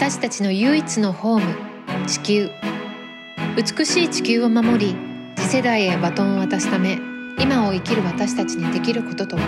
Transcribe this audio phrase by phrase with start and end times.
[0.00, 2.50] 私たちの唯一のホーム地球。
[3.56, 4.96] 美しい地球を守り
[5.34, 7.00] 次世代へバトンを渡すため
[7.40, 9.42] 今を生きる私たちにできることとは。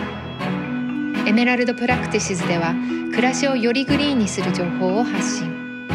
[1.28, 2.74] Emerald Practices では
[3.12, 5.86] 暮らしをよりグリーンにする情報を発信。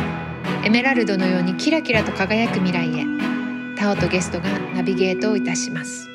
[0.63, 3.03] エメラルドのようにキラキラと輝く未来へ
[3.77, 6.07] タオとゲストがナビゲートをいたします。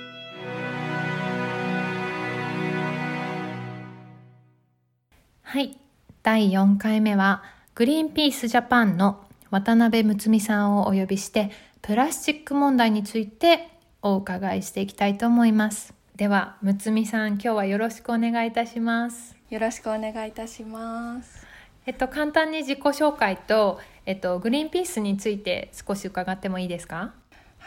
[5.42, 5.76] はい。
[6.22, 7.42] 第4回目は
[7.80, 13.70] グリーンピースジャパンの渡辺睦美さんをお呼びしてプラスチック問題について
[14.02, 15.94] お伺いしていきたいと思います。
[16.14, 19.34] では睦美さん今日はよろしくお願いいたします。
[19.48, 21.46] よろしくお願いいたします。
[21.86, 27.14] えっと簡単に自己紹介とえっとグリーンピースについて少し伺ってもいいですか？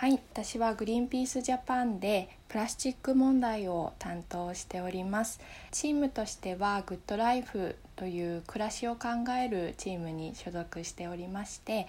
[0.03, 5.39] はい私はグリーンピースジャパンでプラスチック問題を担当しております。
[5.71, 9.07] チームとしてはグッドライフという暮らしを考
[9.41, 11.87] えるチームに所属しておりまして、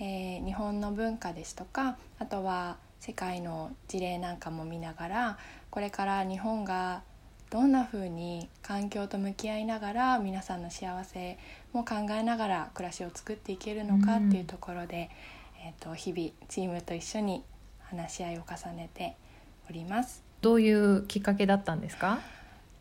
[0.00, 5.38] えー、日本の文化ですとかあとは世界の事例なんかも見ながら
[5.70, 7.02] これから日本が
[7.50, 11.38] どんな風に環境と向き合いながら皆さんの幸せ
[11.72, 15.10] も考えながら暮らしを作っていけるのかっていうところで、
[15.60, 17.44] うん、えーと、日々チームと一緒に
[17.92, 19.16] 話し合いを重ねて
[19.68, 20.24] おります。
[20.40, 22.18] どういうきっかけだったんですか？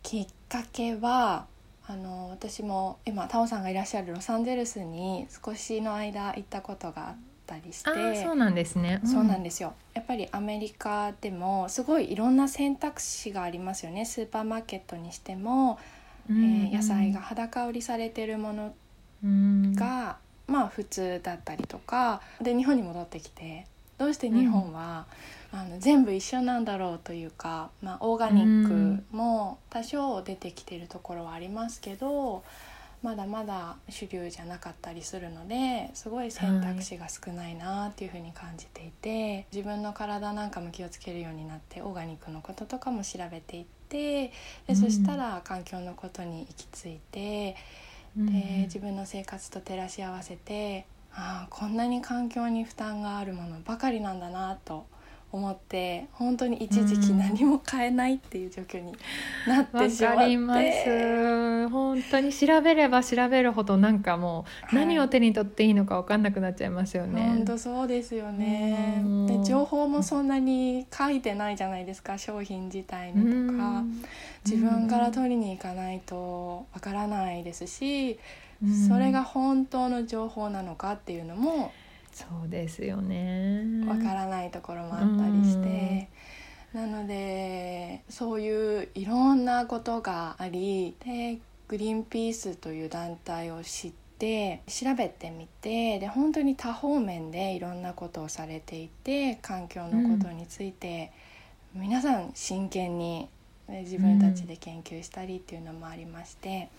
[0.02, 1.45] きっかけは
[1.88, 9.73] あの私も今タオさんがいらっしゃるロサンゼルスに少しの間行ったことがあったりしてそうなんですね、うん、そうなんですよ。
[9.94, 14.06] やっぱりアメリカでもすごいいろんな選択肢がありますよね。
[14.06, 15.78] スーパーマーケットにしても、
[16.30, 18.73] うん、えー、野菜が裸売りされてるもの
[19.75, 23.68] が、うん、まあ普通だったりとかで日本に戻ってきて
[24.02, 25.06] どうして日本は、
[25.54, 32.44] うん、あの全部一緒なんだろうというか、まあ、オーガニックも多少出てきてるところはありますけど、
[33.04, 44.34] まだまだ主流じゃなかったりするのですごい選択肢が少ないなっていうふうに感じていて、自分の体なんかも気をつけるようになってオーガニックのこととかも調べていって
[44.66, 47.56] で、そしたら環境のことに行き着いて、
[48.18, 54.86] で自分の生活と照らし合わせてああこんなに環境に負担があるものばかりなんだなと
[55.32, 58.94] 思って本当に一時期何も買えないっていう状況に
[59.48, 61.70] なってしまって、うん、ます。
[61.70, 69.02] 本当に調べれば調べるほどなんかもう何を手に取っていいのか分かんなくなっちゃいますよね、はい、本当そうですよね。
[69.28, 73.84] で情報もそんなに書いてないじゃないですか商品自体にとか。
[74.44, 78.18] 自分から取りに行かないとわからないですし
[78.88, 81.72] それが本当の情報なのかっていうのも
[82.12, 83.64] そうですよね。
[83.88, 86.10] わからないところもあったりして。
[86.74, 101.12] なのでそういういろんなことがありでグリーンピースという団体を知って調べてみてで本当に多方面でいろんなことをされていて環境のことについて、
[101.74, 103.28] 皆さん真剣に
[103.68, 106.70] 自分たちで研究したりっていうのもありまして、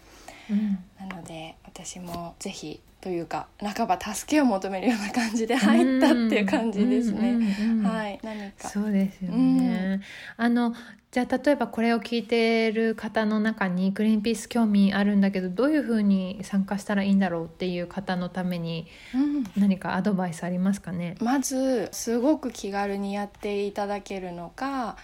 [0.50, 7.36] うん、なので私もぜひというか半ば助けを求めるような感じで入ったっていう感じですね。
[7.82, 8.69] はい、何か。
[8.69, 10.00] そうですよね。
[10.38, 10.72] うん、あの
[11.10, 18.86] じゃあ例えばこれを聞いてる方の中にグリーンピース興味あるんだけどどういうふうに参加したらいいんだろうっていう方のために
[19.56, 24.97] 何かアドバイスありますかね、うん、まずすごく気軽にやっていただけるのが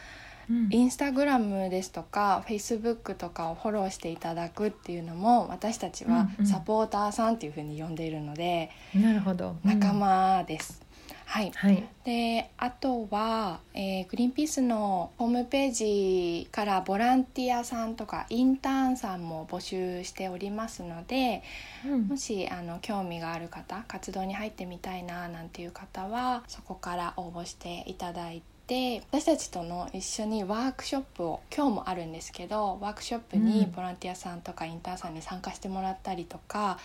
[0.71, 10.89] インスタグラムですとかフェイスブックとかをフォローしていただくっていうのも私たちはサポーターさんっていうふうに呼んでいるので、なるほど、仲間です。
[11.29, 21.43] はい、はい、であとは、えー、グリーンピースのホームページからボランティアさんとかインターンさんも募集しておりますので、
[21.87, 28.58] うん、もしあの興味がある方活動に入ってみたいななんていう方はそこから応募していただいて。
[28.69, 36.79] で私たちとの一緒にワークショップを今日もあるんですけどワークショップにボランティアさんとかインターンさんに参加してもらったりとか、あ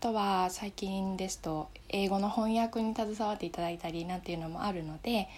[0.00, 5.28] とは最近ですと英語の翻訳に携わっていただいたりなんていうのもあるので、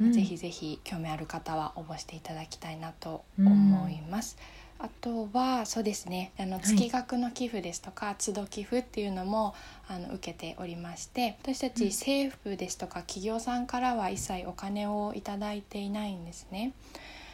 [0.00, 4.36] うん、ぜひぜひ興味ある方は応募していただきたいなと思います。
[4.40, 9.54] うんあとはそうですねあの月額の寄付ですとか、はい、都度寄付っていうのも
[9.88, 16.72] あの受けておりまして私たち政府ですとか企業さんからは一切お金を頂いていないんですね。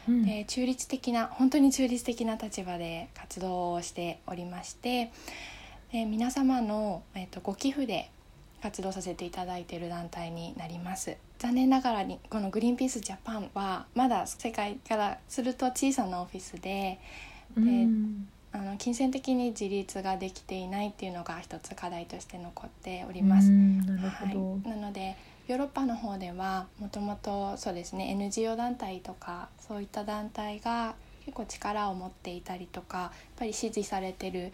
[0.07, 5.11] うん、で中立的な本当に中立的な立場で活動をしておりまして
[5.91, 8.09] で皆様の、えーと、ご寄付で
[8.61, 11.17] 活動させていただいている団体になります。
[11.37, 16.99] 残念ながらにこのグリーンピースジャパンはまだ世界からすると小さなオフィスで
[17.57, 17.87] で、
[18.55, 23.49] あの金銭的に自立ができていないっていうのが一つ課題として残っております。
[23.49, 25.17] はい、なので
[25.47, 34.53] ヨーロッパの方ではもともとそうですね NGO 団体とかそういった団体が結構力を持っていたりとかやっぱり支持されてる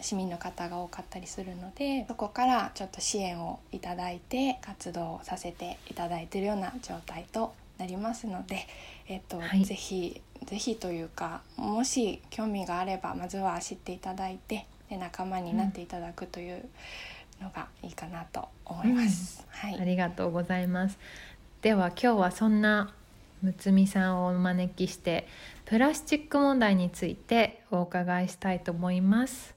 [0.00, 8.66] 市民の方が多かったりするのでそこからちょっと支援をいただいて活動させていただいているような状態となりますので、
[9.06, 16.64] えっと、はい、ぜひぜひというかもし興味があればまずは知っていただいてで仲間になっていただくという
[17.42, 19.44] のがいいかなと思います。
[19.64, 20.98] うん、はい、ありがとうございます。
[21.62, 22.94] では今日はそんな
[23.42, 25.26] むつみさんをお招きして
[25.64, 29.54] プラスチック問題についてお伺いしたいと思います。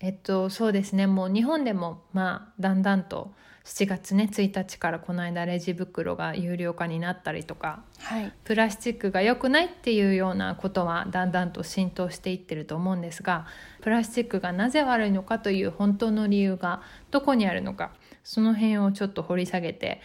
[0.00, 3.32] えっとそうですねもう日本でもまあだんだんと
[3.70, 13.46] 7月ね1日からこの間レジ袋が有料化になったりとか、はい、プラスチックが良くないっていうようなことはだんだんと浸透していってると思うんですが
[13.80, 16.82] プラスチックがなぜ悪いのかという本当の理由が
[17.12, 17.92] どこにあるのか
[18.24, 20.00] その辺をちょっと掘り下げて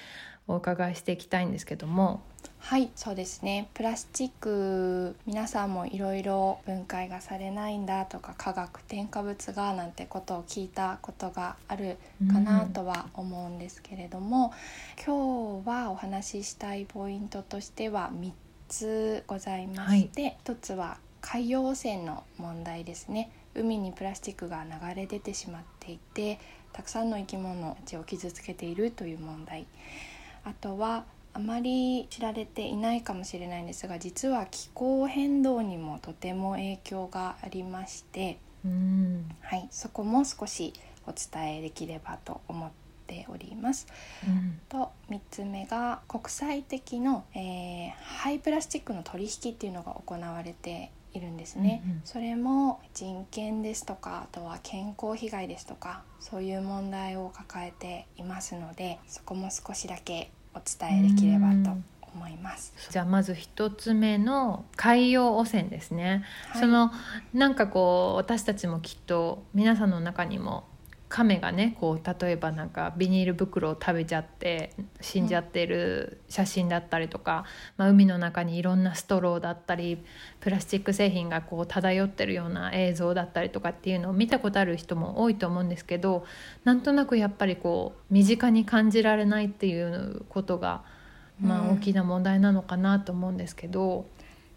[0.47, 2.23] お伺いしていきたいんですけども
[2.65, 3.69] はいそうですね。
[3.75, 11.97] プラスチック皆さんもいろいろ分解がされないんだとか化学添加物がなんてことを聞いたことがある
[12.27, 14.51] かなとは思うんですけれども、
[14.97, 18.31] うん、今日はお話ししたいポイントとしては3
[18.68, 23.29] つございまして、はい、1つは海洋汚染の問題ですね。
[23.53, 26.39] 海にプラスチックが流れ出てしまっていて
[26.73, 29.68] たくさんの生き物たちを傷つけているという問題。
[30.44, 38.39] あとはあまり知られていないかもしれないんですが実は気候変動にもとても影響がありまして、
[39.41, 40.71] はい、そこも少し
[41.05, 42.71] お伝えできればと思っ
[43.05, 43.85] ております。
[44.25, 61.78] うん、と3つ目が国際的の、えー、ハイプラスチックの取引っていうのが行われているんですね、うんうん、それも人権ですとかあとは健康被害ですとかそういう問題を抱えていますのでそこも少しだけお伝えできればと
[62.16, 62.74] 思います。
[62.90, 66.24] じゃあまず一つ目の海洋汚染ですね。
[66.50, 66.92] はい、その
[67.34, 70.63] なんかこう私たちもきっと皆さんの中にも
[71.07, 77.46] 亀がねこう例えばなんかビニール袋を食べちゃって死んじゃってる写真だったりとか、
[77.78, 80.04] まあ、海の中にいろんなストローだったり
[80.40, 86.25] プラスチック製品がこう漂ってるような映像だったりとかっていうのを見たことある人も多いと思うんですけど
[86.63, 90.84] なんとなくやっぱりこう身近に感じられないっていうことが、
[91.40, 94.06] まあ、大きな問題なのかなと思うんですけど、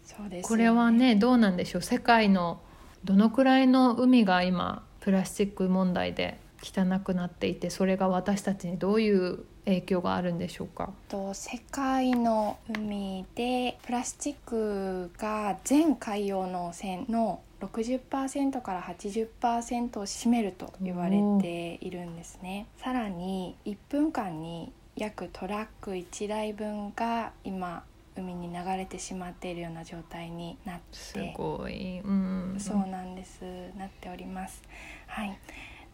[0.03, 1.81] そうです、これはねどうなんでしょう？
[1.83, 2.59] 世界の
[3.05, 10.91] どのくらいの海が今プラスチック問題で汚くなっていてそれが私たちにどういう影響があるんでしょうか？
[11.07, 22.67] と世界の海でプラスチックが全海洋の汚染の60%から80%を占めると言われているんですね。
[22.77, 27.83] さらに1分間に約トラック1台分が今
[28.19, 30.83] 海に流れてしまっているような状態になって。
[30.91, 33.41] すごい、うん、そうなんです。
[33.77, 34.61] なっております。
[35.07, 35.37] はい。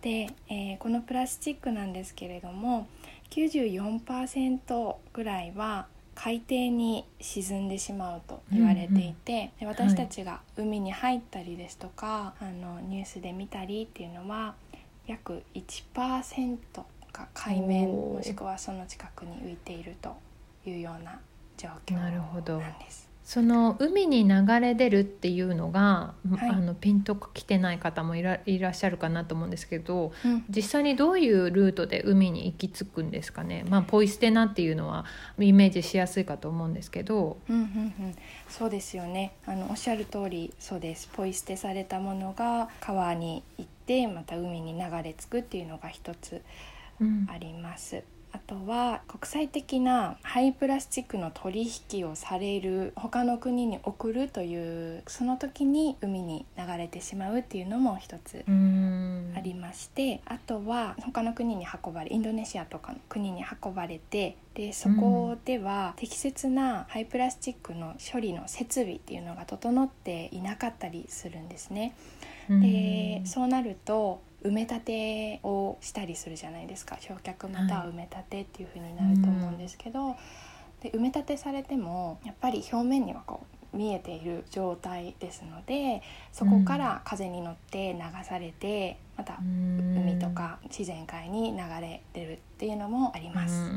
[0.06, 2.88] で、えー、このプラスチックなんですけれども
[3.32, 14.54] 94%ぐらいは海底に沈んでしまうと言われていて、うんうん、で私たちが海に入ったりですとか、はい、あのニュースで見たりっていうのは
[15.08, 16.58] 約1%
[17.12, 20.16] が海面もしくはその近くに浮いていると
[20.68, 21.20] いうような
[21.58, 23.06] 状況なんです。
[23.26, 35.06] その海に流れ出るっていうのが、はい、あのピンときてない方もいらいらっしゃるかなと思うんですけど、うん、実際にどういうルートで海に行き着くんですかね、まあ、ポイ捨てなっていうのは
[35.40, 37.38] イメージしやすいかと思うんですけど。
[37.50, 37.66] うんうんう
[38.10, 38.16] ん、
[38.48, 39.34] そうですよね。
[39.48, 41.10] あのおっしゃる通りそうです。
[41.12, 46.44] ポイ捨てされたものが川に行ってまた海に流れ着くっていうのが一つ
[47.28, 47.96] あります。
[47.96, 71.96] うんあとは国際的なハイプラスチックの取引をされる他の国に送るというその時に海に流れてしまうっていうのも一つありましてあとは他の国に運ばれインドネシアとかの国に運ばれてでそこでは適切なハイプラスチックの処理の設備っていうのが整っていなかったりするんですね。
[72.50, 76.98] でそうなると埋め立てをしたりするじゃないですか。
[77.00, 80.18] 焼却または埋め立てっていう風になると思うんですけど、は
[80.82, 93.70] い、で埋め立てされてもやっぱり表面にはこう見えている状態ですのでそこから風に乗って流されてまた海とか自然界に流れ出るっていうのもあります。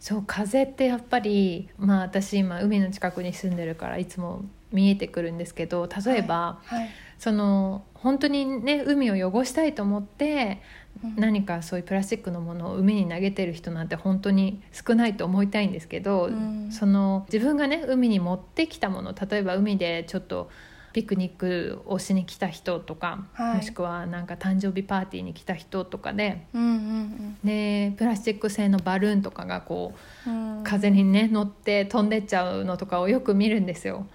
[0.00, 6.78] そう風ってやっぱりまあ私今海の近くに住んでるからいつも見えてくるんですけど例えば、はい。
[6.80, 10.62] はい、その本当にね海を汚したいと思って、
[11.16, 20.50] 何かそういうプラスチックのものを海に投げてる人なんて本当に少ないと思いたいんですけど、うん、その自分がね海に持ってきたもの例えば海でちょっと
[20.98, 29.94] ピクニックをしに来た人とか、はい、もしくはなんか誕生日パーティーに来た人とかでうんうんうん、でプラスチック製のバルーンとかがこ
[30.26, 34.08] う、うん、風にね乗って飛んでっちゃうのとかをよく見るんですよ。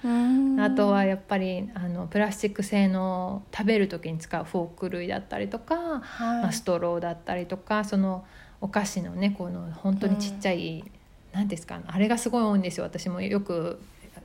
[0.59, 6.01] あとはやっぱりあのプラスチック製の食べる時に使うフォーク類だったりとか、はい、
[6.41, 8.25] まあ、ストローだったりとかその
[8.59, 10.83] お菓子のねこの本当にちっちゃい、
[11.31, 12.83] 何ですかあれがすごい多いんですよ。
[12.83, 13.79] 私もよく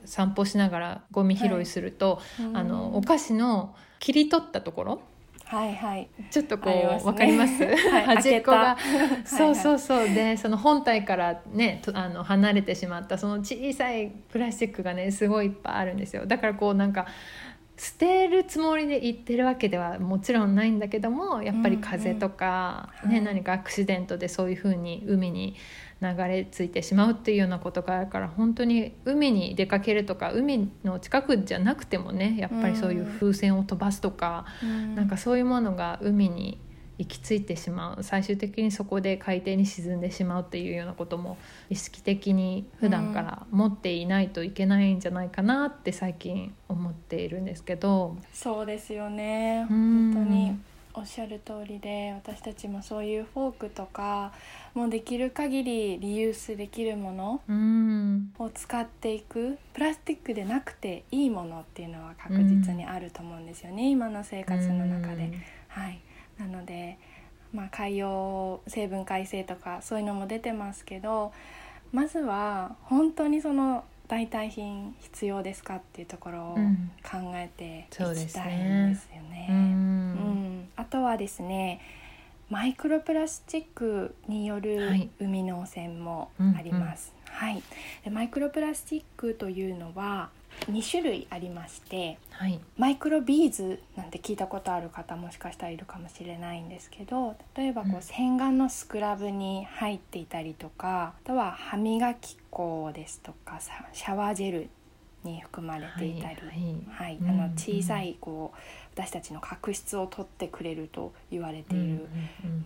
[0.08, 5.00] 散歩しながらゴミ拾いすると、はい、あのお菓子の切り取ったところ
[5.44, 6.70] はいはい、ちょっとこ
[7.02, 8.76] う、わ、かります、はい、 端っこが。
[9.24, 10.08] そうそうそう。
[10.10, 16.26] でその本体からねあの離れてしまったその小さいプラスチックがねすごいいっぱいあるんですよ。
[16.26, 17.06] だからこうなんか
[17.78, 25.54] 捨てるつもりで言ってるわけではもちろんないんだけどもやっぱり風とか、うんうん、ね、何かアクシデントでそういうふうに海に
[26.00, 36.60] 流れ着いてしまうっていうようなことがあるから本当に海に出かけるとか海の近くじゃなくてもねやっぱりそういう風船を飛ばすとか、うん、なんかそういうものが海に
[36.98, 38.02] 行き着いてしまう。
[38.02, 41.38] 最終的にそこで海底に沈んでしまうっていうようなことも
[41.70, 48.16] 意識的に普段から持っていないといけないんじゃないかなって最近思っているんですけど。
[48.32, 50.58] そうですよね、本当に
[50.98, 54.32] おっしゃる通りで私たちもそういうフォークとか
[54.74, 57.40] もうできる限りリユースできるもの
[58.36, 65.32] を使っていくプラスチックでなくていいものっていうのは確実にあると思うんですよね、今の生活の中で。
[65.68, 66.00] はい、
[66.36, 66.98] なので、
[67.52, 71.32] まあ、海洋成分改正とかそういうのも出てますけど
[71.92, 76.54] まずは本当にその代替品必要ですかっていうところを
[77.04, 79.46] 考えていきたいんですよね。
[79.48, 79.87] うん、うん
[80.78, 81.80] あとはですね
[82.48, 87.12] マイクロプラスチックによる海の汚染もあります。
[87.26, 87.62] はい、うんうん、はい、
[88.04, 90.30] でマイクロプラスチックというのは
[90.66, 103.60] 2種類ありまして、はい、マイクロビーズなんて聞いたことある方もしかしたらいるかもしれないんですけど例えばこう、洗顔のスクラブに入っていたりとかあとは歯磨き粉ですとか
[103.92, 104.68] シャワージェル
[105.24, 106.38] に含まれていたり、
[106.90, 112.08] はい、あの小さいこう私たちの角質を取ってくれると言われている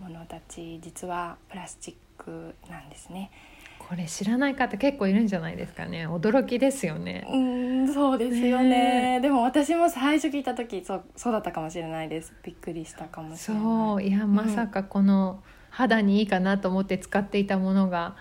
[0.01, 3.29] ものたち、実はプラスチックなんですね。
[3.77, 6.07] これ知らない方結構いるんじゃないですかね。
[6.07, 7.27] 驚きですよね。
[7.31, 8.69] うんそうですよね、
[9.17, 12.33] ね、でも私も最初聞いた時そうそうだったかもしれないです。
[12.41, 13.63] びっくりしたかもしれない。
[13.63, 14.03] そう。
[14.03, 18.15] いやまさかこの肌にいいかなと思って使っていたものが、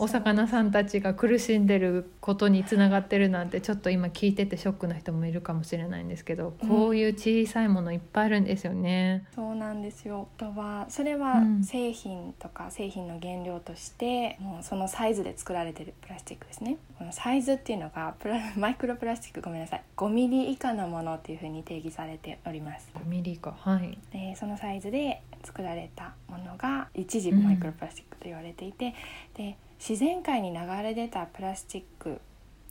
[0.00, 9.26] お魚さんたちが苦しんでることにつながってるなんてちょっと今聞いててショックな人もいるかもしれないんですけど、こういう小さいものいっぱいあるんですよね。
[9.34, 16.76] そうなんですよとはそれは製品とか製品の原料として、もうそのサイズで作られてるプラスチックですね。
[16.96, 22.88] このサイズっていうのがプラ マイクロプラスチックごめんなさい5ミリ以下のものっていうふうに定義されております。
[22.94, 28.94] 5ミリ以下はいでそのサイズで作られたものが一時マイクロプラスチックと言われていて、
[29.36, 32.20] うん、で自然界に流れ出たプラスチック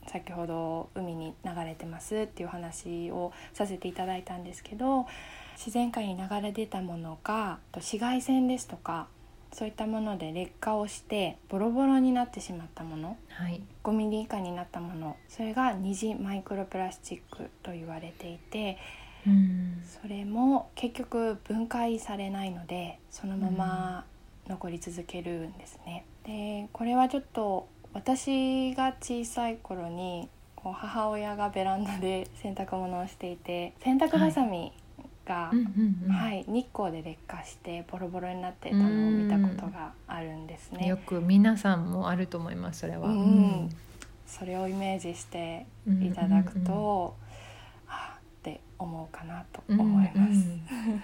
[0.08, 5.06] 先ほど海に流れてますっていう話をさせていただいたんですけど
[5.58, 9.08] 自然界に流れ出たものが紫外線ですとか
[9.54, 18.78] そういったもので劣化をしてボロボロになってしまったもの、はい、5ミリ以下になったものそれが二次マイクロプラスチックと言われていて
[20.02, 24.06] それも結局分解されないのでそのまま
[24.48, 26.06] 残り続けるんですね。
[26.28, 34.74] でこれはちょっと私が小さい頃にこう母親がベランダで洗濯物をしていて洗濯ばさみ
[35.26, 35.52] が、
[36.10, 40.88] はい、日光で劣化してボロボロになってたのを見たことがあるんですね。
[40.88, 43.22] よく皆さんもあると思いますそれは、うん、う
[43.66, 43.70] ん、
[44.26, 47.27] それをイメージしていただくと、って
[48.80, 50.48] 思うかなと思います。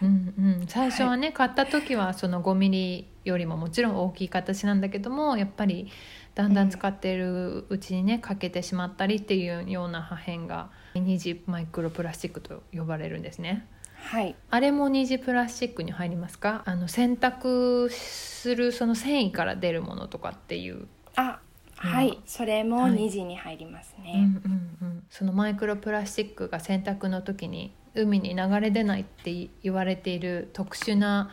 [0.01, 5.89] うんうん、最初はね、はい、買った時はその5ミリよりももちろん大きい形なんだけどもやっぱり
[6.36, 13.68] だんだん使っているうちにね欠けてしまったりっていうような破片が二次マイクロプラスチックと呼ばれるんですね。
[13.96, 16.62] はい、あれも二次プラスチックに入りますか？
[16.65, 21.02] あの洗濯するその繊維から出るものとかっていうあ
[21.88, 22.20] はい。
[22.25, 31.30] それも2時に入りますね、はいうんうんうん、そのマイクロプラスチックが洗濯の時に海に流れ出ないって言われている特殊な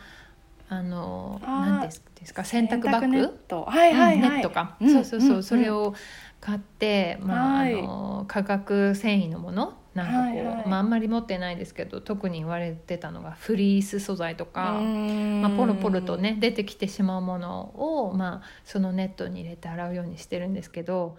[0.69, 1.91] あの何で
[2.25, 3.63] すか洗濯バッグ？
[3.65, 5.39] はいはい、はい、ネットか、うん、そうそうそう、う。
[5.39, 5.93] ん、それを
[6.39, 21.17] 買って、まあ、はい、あの化学繊維のものなんかこう、はいはい、まあ、あんまり持ってないですけど特に言われてたのがフリース素材とか、まあ、ポロポロとね出てきてしまうものを、まあ、そのネットに入れて洗うようにしてるんですけど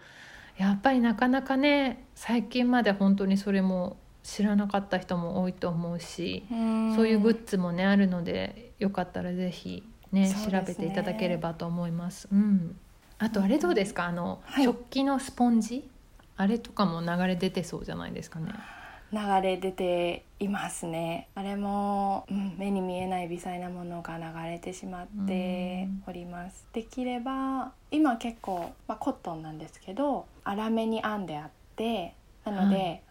[0.57, 12.29] やっぱりなかなかね最近まで本当にそれも知らなかった人も多いと思うしそういうグッズもねあるのでよかったら是非ね、ね、調べていただければと思います。
[12.31, 12.77] うん、
[13.19, 14.05] あとあれどうですか？
[14.05, 15.89] あの、はい、食器のスポンジ？
[16.37, 18.53] あれとかも流れ出てそうじゃないですかね。
[19.13, 21.29] 流れ出ていますね。
[21.35, 26.67] あれも、うん、目に見えない微細なものが流れてしまっております。
[26.73, 32.15] できれば今結構、まあ、コットンなんですけど粗めに編んであって
[32.47, 33.03] なので、はい、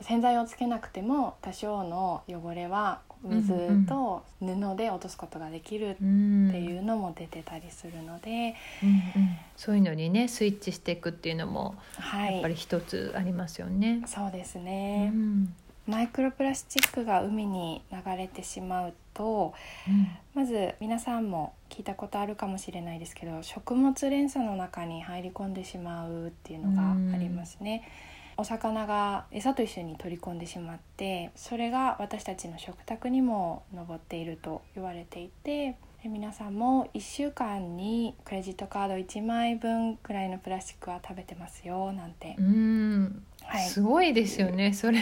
[0.00, 8.92] 洗剤をつけなくても多少の汚れは水と布で落とすことができるっていうのも出てたりするので、うんう
[9.24, 14.00] ん、そういうのにねスイッチしていくっていうのもやっぱり一つありますよね。
[14.00, 15.54] はい、そうですね、うん、
[15.86, 19.54] マイクロプラスチックが海に流れてしまうと、
[19.88, 27.88] うん、まず皆さんも聞いたことあるかもしれないですけど食物連鎖の中に入り込んでしまうっていうのがありますね。
[28.36, 42.34] うんお魚が餌と一緒に取り込んでしまってそれが私たちの食卓にも上っていると言われていて皆さんも1週間にクレジットカード1枚分くらいのプラスチックは食べてますよなんて。
[42.38, 44.98] うん、はい、すごいですよねそれ。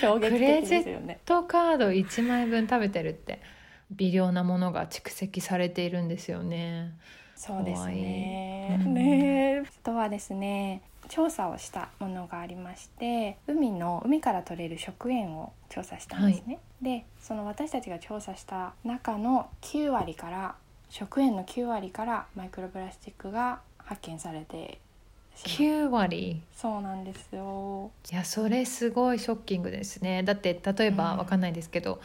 [0.00, 1.00] 衝撃的ですよね。
[1.00, 3.40] クレジットカード1枚分食べてるって
[3.90, 6.94] 微量なものが蓄積されているんですよね
[7.44, 8.78] そうですね。
[8.86, 16.54] ね、あとはですね、調査をしたものがありまして海の海から取れる食塩を調査したんですね。
[16.54, 20.54] はい、でその私たちが調査した中の9割から
[20.88, 24.78] 食塩の9割からマイクロプラスチックが発見されて
[25.34, 26.40] 9割？
[26.54, 27.90] そうなんですよ。
[28.12, 30.22] いやそれすごいショッキングですね。
[30.22, 32.00] だって例えば、うん、わかんないですけど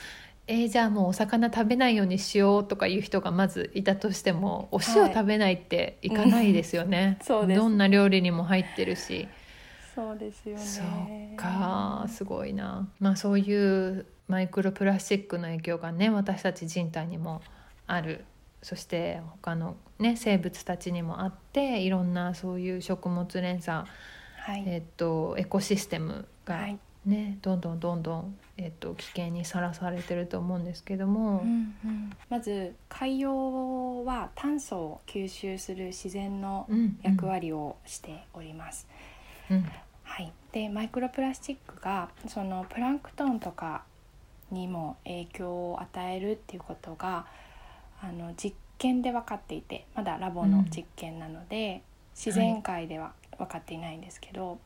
[0.48, 9.28] えー、じゃあもうお魚食べないようにしようとかいう人がまずいたとしてもお塩食べないっていかないですよね、 はい、どんな料理にも入ってるし。
[9.94, 10.62] そうですよね。
[10.64, 12.88] そうかすごいな。
[13.00, 17.42] まあそういうマイクロプラスチックの影響がね私たち人体にも
[17.88, 18.24] ある。
[18.62, 23.88] そして他のね生物たちにもあっていろんなそういう食物連鎖、
[24.38, 26.80] はい、えっとエコシステムが、はい。
[27.08, 36.68] ね、どんどんどんどん、えっと、危険にさらされてると思うんですけども、うんうん、まず海洋は炭素を吸収する自然の
[37.04, 38.88] 役割をしております。
[39.52, 39.58] うん。
[39.58, 39.66] うん、
[40.04, 43.84] はい、でマイクロプラスチックがそのプランクトンとか
[44.50, 47.28] にも影響を与えるっていうことが
[48.02, 51.82] あの実験で分かっていてまだラボの実験なので、うん、
[52.16, 54.58] 自然界では分かっていないんですけど、はい、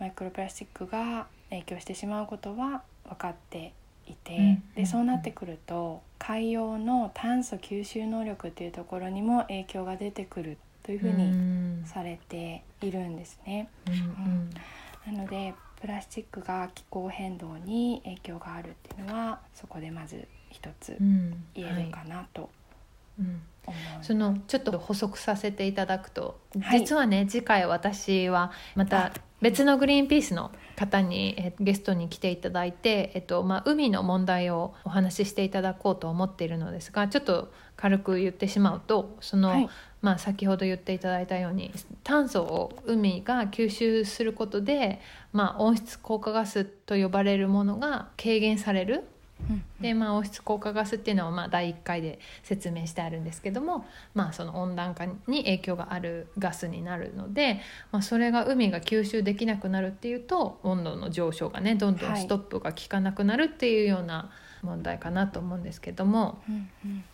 [0.00, 3.72] マイクロプラスチックが影響してしまうことは分かって
[4.06, 13.68] いて、うん、でそうなってくると海洋の炭素吸収能力っていうところにも影響が出てくるというふうにされているんですね。
[13.88, 20.96] うん、うん、なのでプラスチックが気候変動に影響があるっていうのはそこでまず一つ
[21.54, 22.50] 言えるかなと
[23.18, 23.42] うん。
[24.00, 39.68] そのちょっと補足させていただくと、はい、実はね次回私はまた別のグリーンピースの方に、えゲストに来ていただいて、えっとまあ、海の問題をお話ししていただこうと思っているのですがちょっと軽く言ってしまうとその、はい、
[40.00, 41.72] まあ、先ほど言っていただいたように
[42.02, 45.00] 炭素を海が吸収することで、
[45.32, 49.04] まあ、温室効果ガスと呼ばれるものが軽減される
[49.80, 57.60] でまあ、温室効果ガスっていうのはまあ第1回で説明してあるんですけども、まあ、その温暖化に影響があるガスになるので、
[57.92, 64.30] まあ、それが海が吸収できなくなるっていうと温度の上昇がねどんどんストップが効かなくなるっていうような
[64.62, 66.42] 問題かなと思うんですけども、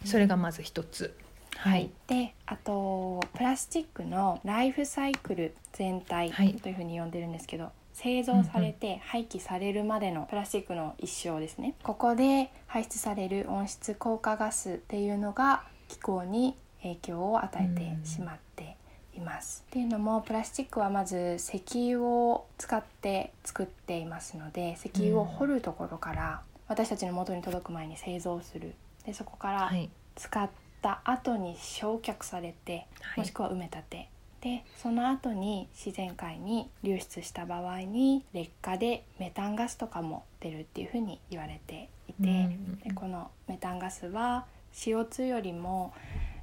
[0.05, 1.17] それがまず一つ。
[1.57, 11.75] はい、であとプラスチックのライフサイクル全体というふうに呼んでるんですけど、製造されて廃棄されるまでのプラスチックの一生ですね。
[11.83, 18.77] ここで排出される温室効果ガスっていうのが気候に影響を与えてしまって
[19.15, 19.65] います。
[19.69, 21.63] っていうのもプラスチックはまず石
[21.95, 28.75] 油を使って作っていますので石油を掘るところから私たちの元に届く前に製造する。
[29.05, 29.73] でそこから
[30.17, 30.49] 使っ
[30.81, 34.09] た後に焼却されて、もしくは埋め立て
[34.43, 45.95] でその後に自然界に流出した場合に劣化でメタンガスとかも出るっていうふうに言われていて、うん、でこのメタンガスは CO2 よりも、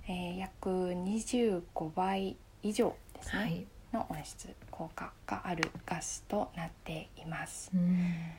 [0.07, 1.61] えー、約25
[1.93, 7.71] 倍以上ですね、はい、の温室効果があるガスとなっています。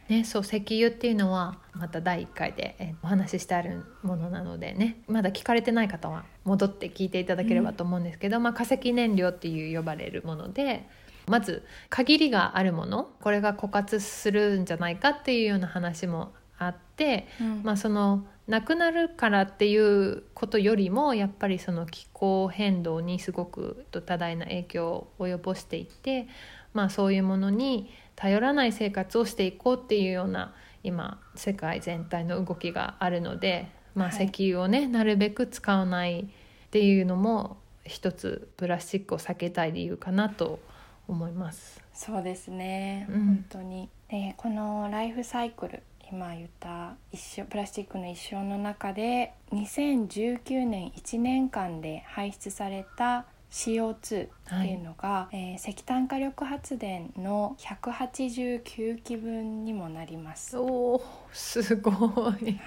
[0.09, 5.03] ね、そう石油っていうのはまた第1回で、えお話ししてあるものなのでね。
[5.09, 10.87] まだ聞かれてない方は戻って聞いていただければと思うんですけど、うん、まあ、化石燃料っていう呼ばれるもので
[11.27, 26.27] まず限りがあるものこれが枯渇するんじゃないかっていうような話もあって、うん、まあ、そのなくなるからっていうことよりもやっぱりその気候変動にすごく多大な影響を及ぼしていて、
[26.75, 40.59] まあ、そういうものに頼らない生活をしていこうっていうような今世界全体の動きがあるので、まあ、石油をね、はい、なるべく使わないっていうのも一つプラスチックを避けたい理由かなと
[41.07, 41.81] 思います。
[41.95, 43.89] そうですね、うん、本当に。
[44.09, 60.57] でこのライフサイクル今言った一生プラスチックの一生の中で2019年1年間で排出された CO2 っていうのが、はい、えー、石炭火力発電の189基分にもなります。
[60.59, 62.61] おすごい、はい、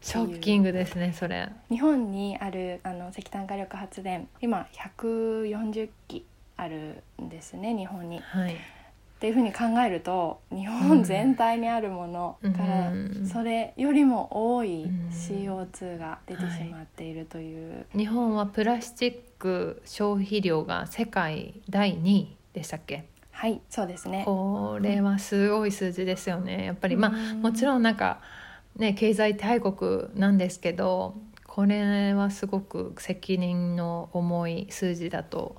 [0.00, 1.50] ショッキングですねそれ。
[1.70, 8.20] 日本にあるあの石炭火力発電今140基あるんですね日本に。
[8.20, 8.56] はい
[9.20, 12.90] っていうふうに考えると日本全体にあるものから
[13.30, 23.04] それよりも多い CO2 が出てしまっているという、はい、日本はプラスチック消費量が世界第2位でしたっけ？
[23.30, 24.22] はいそうですね。
[24.24, 26.64] これはすごい数字ですよね。
[26.64, 28.22] やっぱりまあもちろんなんか
[28.76, 31.14] ね経済大国なんですけど
[31.46, 35.56] これはすごく責任の重い数字だと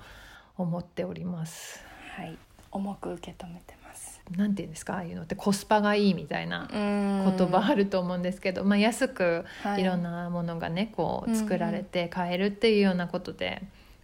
[0.56, 1.84] 思っております。
[2.16, 2.36] はい
[2.72, 4.20] 重く受け止めてます。
[4.36, 4.94] なんていうんですか？
[4.94, 9.44] ああいうのってコスパがいいみたいな言葉あると思うんですけど、まあ、安く
[9.78, 9.84] い。
[9.84, 13.62] ろんなものがねこう作られて買えるっていうようなことで。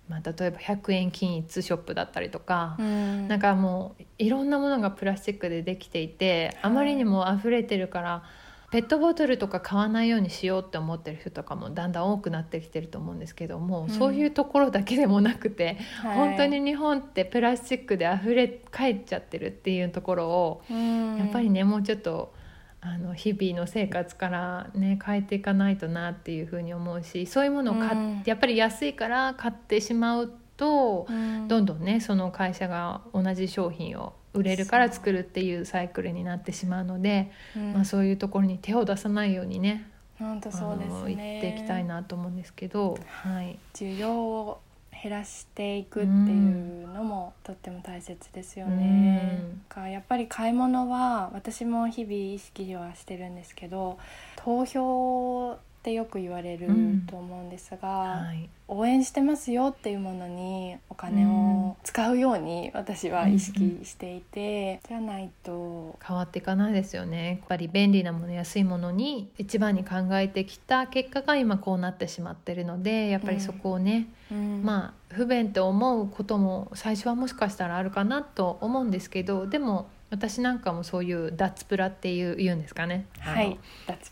[0.08, 8.22] まあ、例えば100円均一ショップだったりとか、うん、なんかもういろんなものがプラスチックでできていてあまりにも溢れてるから、
[8.70, 22.34] ペットボトルとか買わないようにしようって思ってる人とかもだんだん多くなってきてると思うんですけども、うん、そういうところだけでもなくて、はい、本当に日本ってプラスチックで溢れ返っちゃってるっていうところを、うん、やっぱりねもうちょっと
[22.82, 31.06] あの日々の生活からね変えていかないとなっていうふうに思うしそういうものを買っ、うん、やっぱり安いから買ってしまうと、
[31.46, 41.40] どんどんねその会社が同じ商品を売れるから作るっていうサイクルになってしまうので、うん、まあ、そういうところに手を出さないようにね本当そうですね。
[41.40, 44.60] 言っていきたいなと思うんですけど、はい、需要を
[45.00, 49.40] 減らしていくっていうのもとっても大切ですよね。
[49.76, 53.98] うん、やっぱり買い物は私も日々意識はしてるんですけど
[54.36, 56.66] 投票ってよく言われる
[57.08, 67.38] と思うんですが、うんはい、応援してますよっていうものにお金を使うように私は意識していて、うん、じゃないと変わっていかないですよね。
[67.40, 83.58] やっぱり便利なもの安いものに一番に考えてきた結果が今こうなってしまってるのでやっぱりそこをね、うん、まあ不便って思うことも最初はもしかしたらあるかなと思うんですけどでも私なんかもそういう脱プラっていう言うんですかね、はい、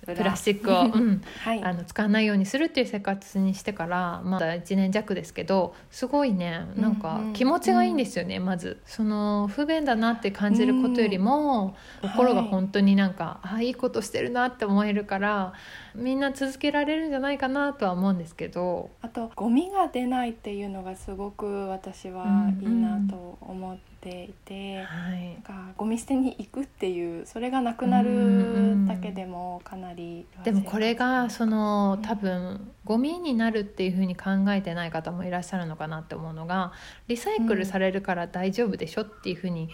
[0.04, 0.36] プラ。
[0.36, 1.22] スチックを、 うん。
[1.42, 8.80] はい、あの使わないようにするっていう生活にしてからまだ1年弱ですけどすごいねなんか気持ちがいいんですよね、うん、まず。
[8.84, 15.54] その不便だなって感じることよりも、うん、心が本当になんか、はい、あいいことしてるなって思えるから
[15.94, 18.90] みんな続けられるんじゃないかなとは思うんですけど。
[19.00, 23.95] あとゴミが出ないっていうのがすごく私はいいなと思って。
[24.06, 36.72] ていて、はい、なんかゴミ捨てに行くっていうそれがなくなるだけでもかなりでもこれがその多分ゴミになるっていうふうに考えてない方もいらっしゃるのかなって思うのが
[37.08, 39.70] リサイクルされるから大丈夫でしょっていうふうに、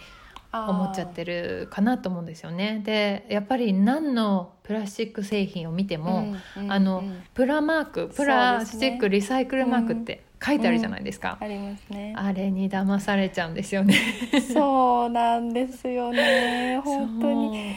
[0.51, 2.83] 思っちゃってるかなと思うんですよね。
[2.85, 12.13] でやっぱり何のプラスチック製品を見ても、うんうん、あのプラマークプラスチックリサイクルマークって書いてあるじゃないですか、うん、ありますね。
[12.17, 13.95] あれに騙されちゃうんですよね。
[14.53, 16.79] そうなんですよね。
[16.83, 17.75] 本当に。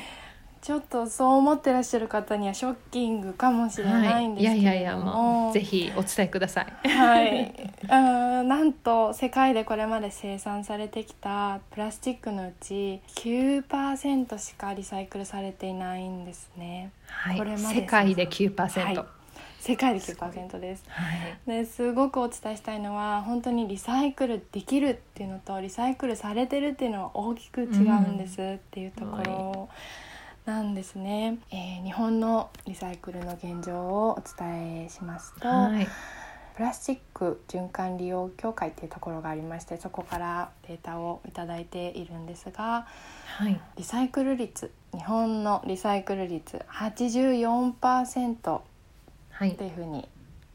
[0.61, 6.88] ちょっとそう思ってらっしゃる方にはショッキングかもしれないんですけれども、はい、いやいやいやもうぜひお伝えください。
[6.88, 7.70] はい。
[7.88, 19.15] うんなんと世界でこれまで生産されてきたプラスチックのうち9%しかリサイクルされていないんですね、はい、これまで世界で9%、はい
[19.66, 20.85] 世界で9%です。
[20.88, 29.68] はい、ですごくお伝えしたいのは本当にリサイクルできるっていうのとリサイクルされてるっていうのは大きく違うんですっていうところ
[30.44, 31.40] なんですね。
[31.52, 35.48] うん、えー、日本のリサイクルの現状をお伝えしますと。
[35.48, 35.88] はい
[36.57, 42.87] プラスチック循環利用協会っていうところがありましてそこからデータを頂いているんですが、
[43.26, 48.61] はい、リサイクル率日本のリサイクル率84%
[49.44, 50.09] っていうふうに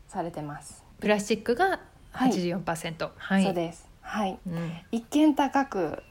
[0.07, 0.83] されてます。
[0.99, 1.79] プラスチックが
[2.13, 3.91] 84%、はい、そうです。
[4.01, 6.03] はい、うん、一見高く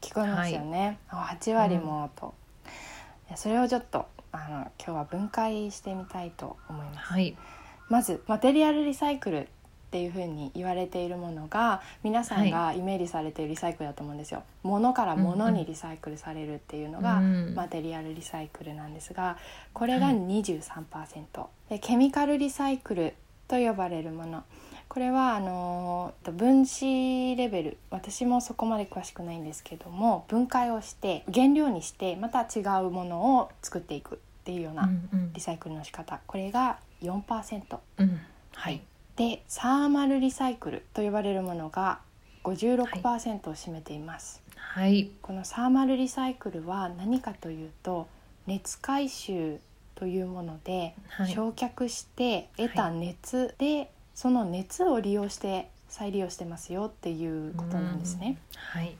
[0.00, 2.34] 聞こえますよね、はい、8割もと、
[3.30, 7.36] うん、それをちょっとあの今日は分解してみたいと思います、はい、
[7.88, 9.48] まずマテリアルリサイクル
[9.88, 14.42] っていうふうに言われているものが皆さんがイメージされているリサイクルだと思うんですよ。
[14.62, 19.38] も、の、からものにリサイクルされるっていうのがマテリアルリサイクルなんですが
[19.72, 23.14] これが23%、でケミカルリサイクル
[23.48, 24.44] と呼ばれるもの。
[24.88, 27.78] これはあの分子レベル。
[27.90, 34.90] 私もそこまで詳しくないんですけども分解をして原料にしてまた違うものを作っていくっていうような
[35.34, 38.20] リサイクルの仕方、これが4%、うん、
[38.54, 38.80] はい、
[39.18, 41.98] でサーマルリサイクルと呼ばれるものが
[42.44, 48.06] 56%を占めています、はい、このサーマルリサイクルは何かというと
[48.46, 49.58] 熱回収
[49.96, 58.38] というもので、はい、焼却して得た熱でその熱を利用して再利用してますよっていうことなんですね。
[58.54, 58.94] はい。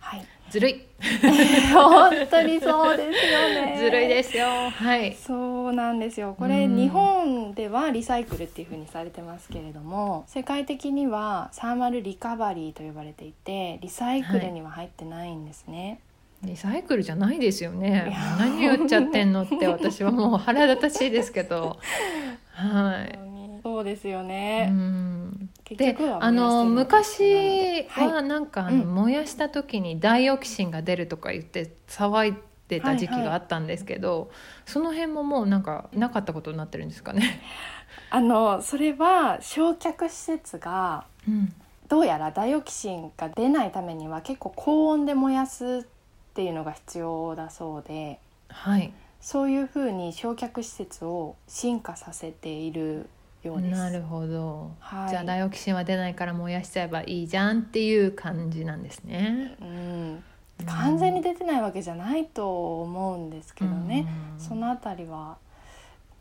[0.00, 0.26] はい。
[0.52, 0.82] ずるい。
[1.72, 3.74] 本当にそうですよね。
[3.78, 4.46] ずるいですよ。
[4.68, 5.14] はい。
[5.14, 6.36] そうなんですよ。
[6.38, 16.00] これ日本ではリサイクルっていうふうにされてますけれども、世界的にはサーマルリカバリーと呼ばれていて、リサイクルには入ってないんですね。
[16.42, 18.14] はい、リサイクルじゃないですよね。
[18.38, 21.78] 何言っちゃってんのって私はもう腹立たしいですけど。
[22.52, 23.21] はい。
[23.62, 24.68] そうですよね。
[24.70, 32.34] うん、であの昔はなんか、あの燃やした時にダイオキシンが出るとか言って騒い
[32.68, 34.28] でた時期があったんですけど、はいはい、
[34.66, 37.40] その辺ももうなんかなかったことになってるんですかね？
[38.10, 41.54] あのそれは焼却施設が、うん、
[41.88, 53.08] どうやらダイオキシンが出ないためには結構高温で燃やすっていうのが必要だそうで、はい、そういうふうに焼却施設を進化させている
[53.42, 53.78] ようです。
[53.78, 59.56] なるほど、はい、じゃあダイオキシンは出ないから燃やしちゃえばいいじゃんっていう感じなんですね。
[59.60, 60.22] うん、
[60.66, 65.36] 完全に出てないわけじゃないと思うんですけどね、うん、そのあたりは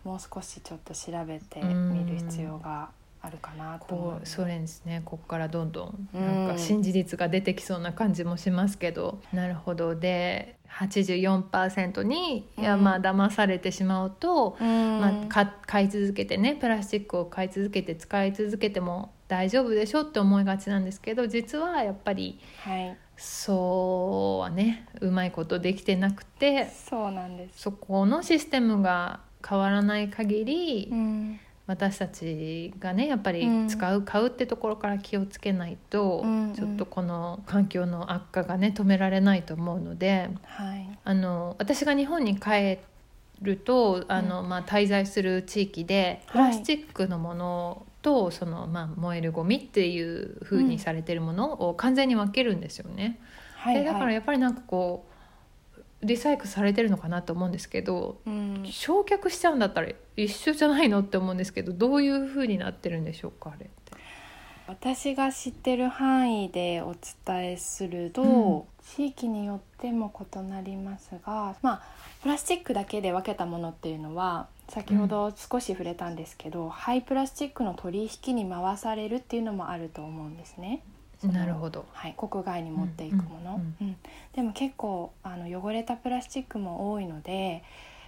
[0.03, 2.89] もう少しちょっと調べてみる必要が
[3.23, 5.03] あるかなとこうソ連ですね。
[5.05, 9.95] ここからどんどんなんか新事実が出てきそうな感じもしますけど、うん、なるほど。
[9.95, 27.61] で84%に、いやまあ騙されてしまうと、うん、まあ、買い続けてねプラスチックを買い続けて使い続けても大丈夫でしょって思いがちなんですけど実はやっぱり、はい、そうはねうまいことできてなくてそうなんです。
[27.61, 31.39] そこのシステムが変わらない限り、うん
[31.71, 42.79] 私たちがねやっぱり使う、うん、買うってところから気をつけないと、うんうん、ちょっとこの環境の悪化がね止められないと思うので、はい、あの私が日本に帰
[43.41, 53.17] るとあの、まあ、滞在する地域でプラスチックのものと、はい、その、まあ、燃えるゴミっていうふうにされてるものを完全に分けるんですよね。
[53.55, 55.10] はい、だからやっぱりなんかこう
[56.03, 63.91] リサイクルされてるのかなと思うんですけど、うん、焼却しちゃうんだったら一緒じゃないのって思うんですけどどういうふうになってるんでしょうかあれって。
[64.67, 68.63] 私が知ってる範囲でお伝えすると、うん、
[68.95, 71.81] 地域によっても異なりますが、まあ、
[72.21, 80.83] プラスチックだけで分けたものっていうのは先ほど少し触れたんですけど、うん、廃プラスチックの取引に回されるっていうのもあると思うんですね。
[81.27, 83.95] なるほど、はい、国外に持っていくもの、うん、うん、
[84.33, 87.63] でも結構あの汚れたプラスチックも多いので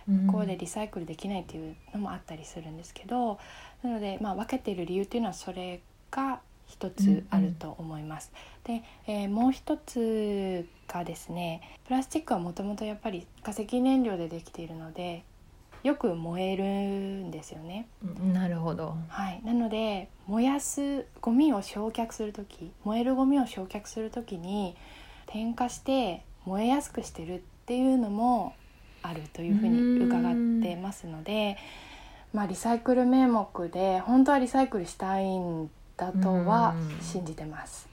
[0.08, 3.40] 向こうでリサイクルできないっていうのもあったりするんですけど
[3.84, 8.32] なので、まあ、分けている理由っていうのはそれが一つあると思います。
[8.68, 15.24] うんうん、で、えー、もう一つがですねプラスチックはもともとやっぱり化石燃料でできているので
[15.84, 17.88] よく燃えるんですよね。
[18.34, 18.96] なるほど。
[19.10, 19.42] はい。
[19.44, 24.76] なので燃やすゴミを焼却する時、燃えるゴミを焼却する時に
[25.28, 28.54] 点火して燃えやすくしてるっていうのも
[29.02, 31.58] あるというふうに伺ってますので、
[32.34, 35.70] まあリサイクル名目で本当はリサイクルしたいん
[36.04, 37.88] だとは信じてます。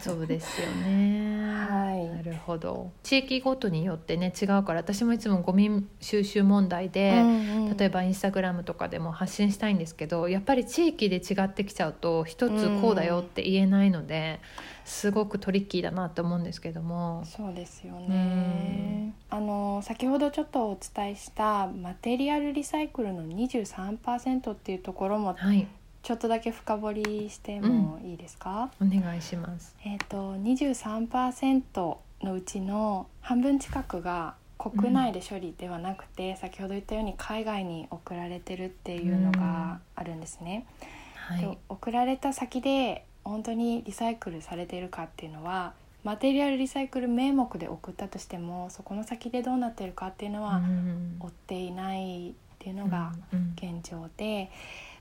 [0.00, 1.38] そうですよね。
[1.42, 2.08] はい。
[2.08, 2.92] なるほど。
[3.02, 17.24] 地域ごとによってね違うから私もいつもゴミ収集問題で、うんうん、例えばインスタグラムとかでも発信したいんですけどやっぱり地域で違ってきちゃうと一つこうだよって言えないので、うん、すごくトリッキーだなと思うんですけども。
[17.24, 19.14] そうですよね。
[19.30, 25.66] あの先ほどちょっとお伝えしたマテリアルリサイクルの23%っていうところも、はい
[26.04, 29.74] ちょっとだけ深掘りしてもいいですか、うん、お願いします。
[29.86, 40.66] えっ、ー、と23%のうちの半分近くが国内で処理ではなくて、うん、先ほど言ったように海外に送られてるっていうのがあるんですね。
[41.14, 50.60] はい、送られた先で本当にリサイクルされているかっていうのはマテリアルリサイクル名目で送ったとしてもそこの先でどうなってるかっていうのは
[51.18, 53.14] 追っていないっていうのが
[53.56, 54.50] 現状で、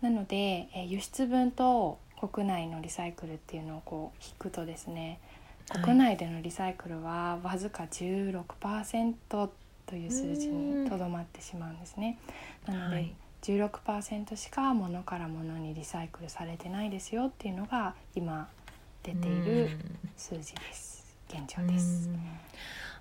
[0.04, 5.20] なので、え輸出分と国内のリサイクルっていうのをこう引くとですね
[5.82, 9.14] 国内でのリサイクルはわずか16%
[9.86, 12.20] という数字にとどまってしまうんですね。
[12.68, 13.14] なので、
[13.44, 18.50] 16%しか物から物にリサイクルされてないですよっていうのが今
[19.04, 19.70] 出ている
[20.18, 21.16] 数字です。
[21.30, 22.10] 現状です。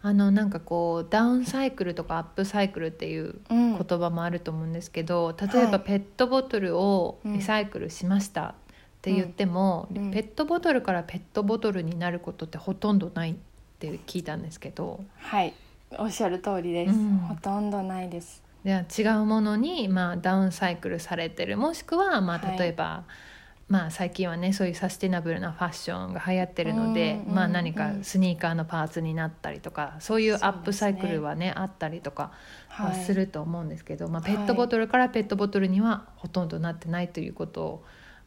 [0.04, 8.54] あのなんかこうダウンサイクルとかアップサイクルっていう言葉もあると思うんですけど、うん、例えばペットボトルをリサイクルしましたっ
[9.00, 13.34] て言っても、うん、ペットボトルからペットボトルになることってほとんどないっ
[13.78, 15.04] て聞いたんですけど。
[15.18, 15.54] はい。
[15.98, 18.42] おっしゃる通りです、うん、ほとんどないです。
[18.64, 21.56] では違うものに、まあ、ダウンサイクルされてる。
[21.58, 23.31] もしくは、まあ、例えば、はい
[23.72, 32.32] まあ、最近はねそういうサステナブルなファッションが流行ってるので、まあ、何かスニーカーのパーツになったりとかそういうアップサイクルはね、ね、あったりとか
[32.68, 37.84] はすると思うんですけど、はい、まあ、ペットボトルからペットボトルにはほとんどなってないということを、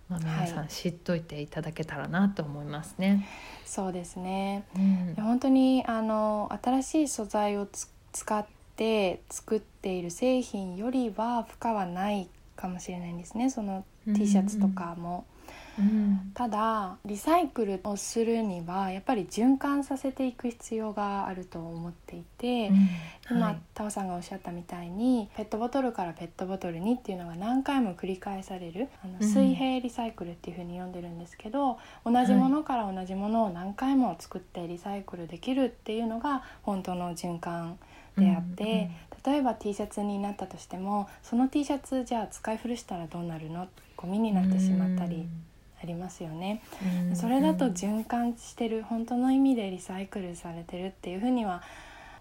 [0.09, 3.09] まあ、皆さん知っといていただけたらなと思いますね。
[3.09, 3.25] はい、
[3.67, 7.67] そうですね、うん、本当にあの新しい素材を
[8.13, 13.51] 使って作っている製品よりは負荷はないかもしれないんですね。
[13.51, 15.27] その T シャツとかも。
[15.77, 22.69] うん、ただリサイクルをするにはやっぱり循環させていく必要があると思っていて、
[23.29, 37.77] うん、今、はい、タオさんがおっしゃったみたいにペットボトルからペットボトルにっていうのが何回も繰り返されるあの水平リサイクルっていうふうに呼んでるんですけど、うん、同じものから同じものを何回も作ってリサイクルできるっていうのが本当の循環
[38.17, 38.89] であって、
[39.25, 43.67] 例えば T シャツになったとしてもその T シャツじゃあ使い古したらどうなるの？
[43.97, 45.27] ゴミになってしまったり。
[45.85, 46.63] ありますよね、
[47.13, 51.61] それだと循環してる本当の意味でリサイクルされてるっていうふうには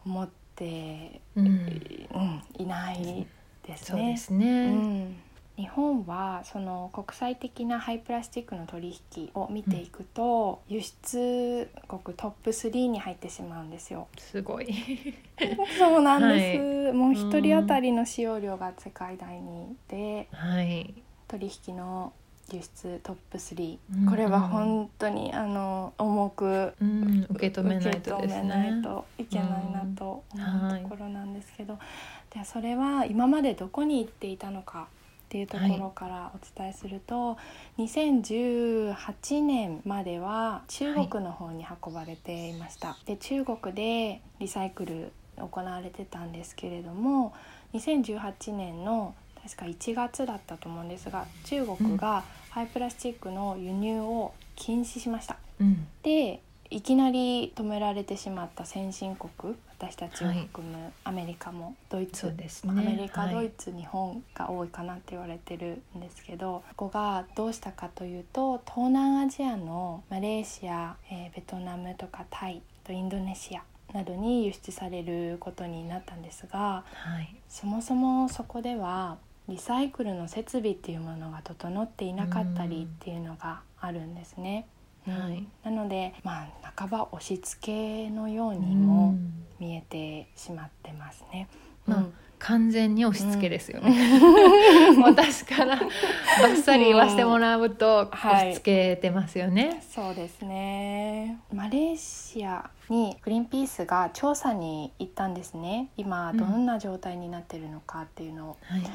[0.05, 3.27] 思って、うん、うん、いない
[3.67, 4.17] ですね。
[4.19, 5.17] すね、うん。
[5.57, 14.09] 日本はその国際的なハイプラスチックの取引を見ていくと、輸出国トップ3に入ってしまうんですよ。
[14.19, 14.69] すごい。
[15.79, 20.93] そうなんです、はい、もう一人当たりの使用量が世界第2で、はい、
[21.29, 22.13] 取引の
[22.53, 31.79] 輸出トップ3、うん、これは本当にあの重く、うん、受け止めないと、ね、ないといけないなと思うところなんですけど、
[32.31, 34.89] でそれは今までどこに行っていたのか
[35.25, 37.37] っていうところからお伝えすると、は
[37.79, 42.89] い、2018年までは中国の方に運ばれていました。
[42.89, 47.35] はい、で中国でリサイクル行われてたんですけれども
[47.73, 55.37] 2018年の確か？1月だったと思うんですが中国がハイプラスチックの輸入を禁止しました。
[55.61, 84.67] うん、でいきなり止められてしまった先進国私たちを含むアメリカもドイツ、はいね、アメリカ、はい、ドイツ日本が多いかなって言われてるんですけどここがどうしたかというと東南アジアのマレーシア、えー、ベトナムとかタイとインドネシアなどに輸出されることになったんですが、はい、そもそもそこではリサイクルの設備っていうものが整っていなかったりっていうのがあるんですね。
[85.07, 89.15] はい、なので、まあ、半ば押し付けのようにも
[89.61, 91.49] 見えてしまってますね。
[91.87, 92.07] まあ、
[92.39, 94.19] 完全に押し付けですよね。
[94.97, 101.39] うん、 私から バッサリ言わせてもらうと押し付けてますよね、はい、そうですね。
[101.53, 105.89] マレーシアにグリーンピースが調査に行ったんですね。
[105.99, 108.57] 今どんな状態になってるのかっていうのを。
[108.71, 108.91] うんはい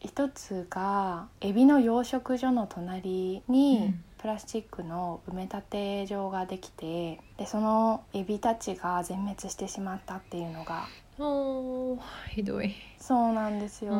[0.00, 10.86] 一つがエビの養殖所の隣にプラスチックの埋め立て場ができてでそのエビたちが全滅してしまったっていうのが
[11.22, 11.98] お
[12.30, 12.74] ひどい。
[12.98, 13.92] そうなんですよ。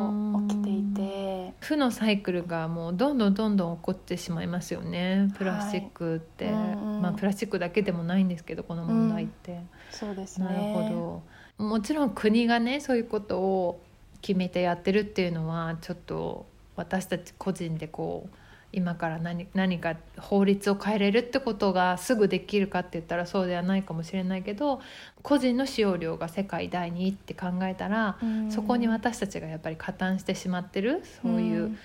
[0.49, 1.53] 起きていて。
[1.59, 5.31] 負のサイクルがもうどんどんどんどん起こってしまいますよね。
[5.37, 6.53] プラスチックって、はい。
[6.53, 10.47] うんうん、まあプラスチックだけでもないんですけどこの問題って、うん、そうですね。
[10.47, 11.23] なるほ
[11.59, 11.63] ど。
[11.65, 13.81] もちろん国がねそういうことを
[14.21, 16.45] 決めてやってるっていうのはちょっと
[16.75, 18.35] 私たち個人でこう
[18.73, 24.81] 今から何何か法律を変えれるってことがすぐできるかって言ったらそうではないかもしれないけど
[25.21, 31.77] 個人の使用量が世界第2位って考えたら、うん、そこに私たちがやっぱり加担してしまってるそういう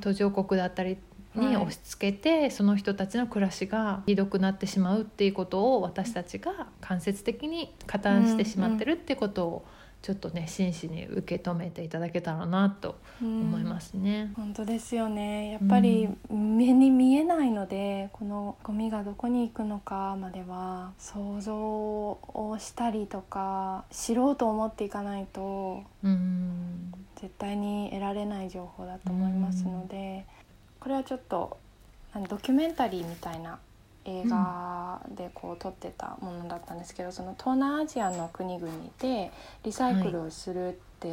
[0.00, 0.96] 途上国だったり
[1.34, 9.64] に押し付けて、はい、その人たちの暮らしがひどくなってしまうっていうことを私たちが間接的に加担してしまってるってことを、
[10.02, 14.32] ちょっとね真摯に受け止めていただけたらなと思いますね。
[14.34, 15.52] 本当ですよね。
[15.52, 30.24] やっぱり目に見えないので、このゴミがどこに行くのかまでは想像をしたりとか知ろうと思っていかないと、絶対に得られない情報だと思いますので、
[30.78, 31.58] これはちょっと
[32.28, 33.58] ドキュメンタリーみたいな
[34.04, 39.30] 映画でこう撮ってたものだったんですけど、その東南アジアの国々で
[39.64, 41.12] リサイクルをするって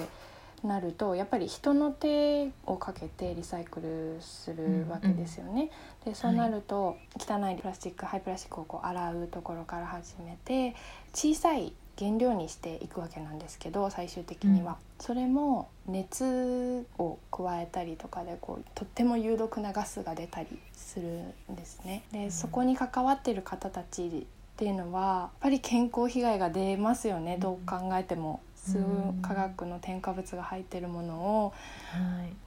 [0.63, 5.69] なると、はい、やっぱり人の手をかけてリサイクルするわけですよね。
[6.05, 10.75] でそうなると、汚いプラスチックハイプラスチックをこう洗うところから始めて
[11.13, 21.07] 小さい原料にしていくわけなんですけど最終的には、うん、それも熱を加えたりとかでこうとっても有毒なガスが出たりする
[21.51, 22.03] んですね。
[22.11, 24.11] でそこに関わってる方たちっ
[24.57, 28.41] ていうのはやっぱり健康被害が出ますよね、どう考えても。
[28.71, 28.77] 数
[29.21, 31.53] 化学の添加物が入ってるものを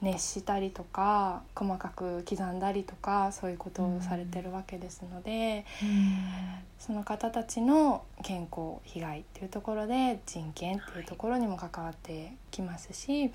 [0.01, 5.65] 熱したりとか細かく刻んだりとかそういうことをされてるわけですので、
[6.79, 13.31] その方たちの健康被害っていうところで人権っていうところにも関わってきますし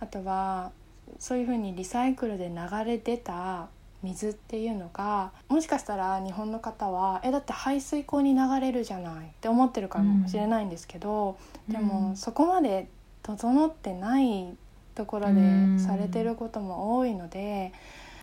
[0.00, 0.70] あとは
[1.18, 3.68] そういうふうにリサイクルで流れ出た
[4.02, 11.36] 水っていうのがもしかしたら日本の方はえだって排水溝に流れるじゃないって思ってるかもしれないんですけど、
[11.68, 12.88] うん、でもそこまで
[13.22, 14.54] 整ってない
[14.94, 17.72] ところでされてることも多いので。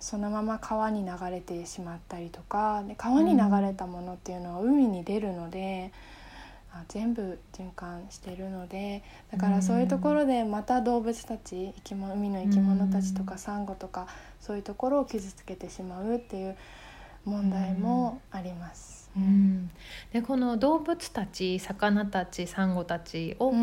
[0.02, 5.92] そのまま川に流れてしまったりとかで川に流れたものっていうのは海に出るので、
[6.88, 14.08] 全部循環してるのでだからそういうところでまた動物たち生き物海の生き物たちとかサンゴとか
[14.40, 16.58] そういうところを傷つけてしまうっていう
[17.26, 19.10] 問題もあります。
[19.18, 19.72] うん、
[20.12, 23.54] でこの動物たち魚たちサンゴたちを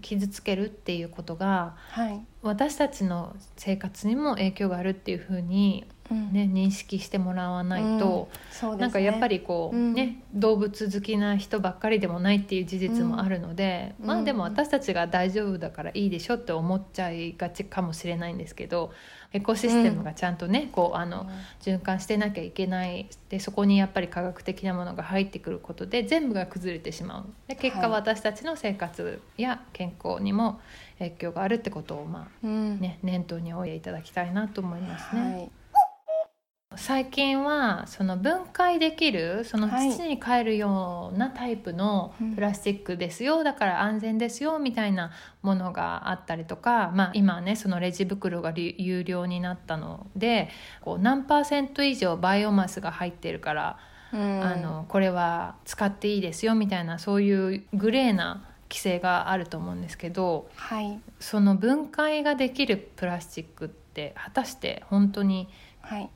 [0.00, 5.84] 傷つけるっていうことが、はい、私たちの生活にも影響があるっていうふうに
[6.14, 8.28] ね、うん、認識してもらわないと、
[8.62, 8.70] うん。
[8.72, 18.92] ね、なんかやっぱりこう、うん、ね動物好きな人ばっかりでもないっていう事実もあるので、まあでも私たちが大丈夫だからいいでしょって思っちゃいがちかもしれないんですけど
[19.32, 21.30] エコシステムがちゃんとね、こうあの
[21.60, 27.26] 循環してなきゃいけないでそこにやっぱり科学的なものが入ってくることで全部が崩れてしまう。
[27.46, 30.60] で結果私たちの生活や健康にも
[30.98, 35.22] 影響があるってことをまあ、ね、念頭に置いていただきたいなと思いますね。
[35.22, 35.50] はい
[36.76, 45.10] 最近はその分解できるその土に帰るようなタイプのプラスチックですよ、はい、だから安全ですよみたいな
[45.42, 50.48] ものがあったりとか、まあ、今ねそのレジ袋が有料になったので
[50.80, 53.78] こう何パーセント以上バイオマスが入ってるから、
[54.12, 65.48] うん、あのこれは使っていいですよみたいなそういうグレーな規制があると思うんですけど、はい、その分解ができるプラスチックって果たして本当に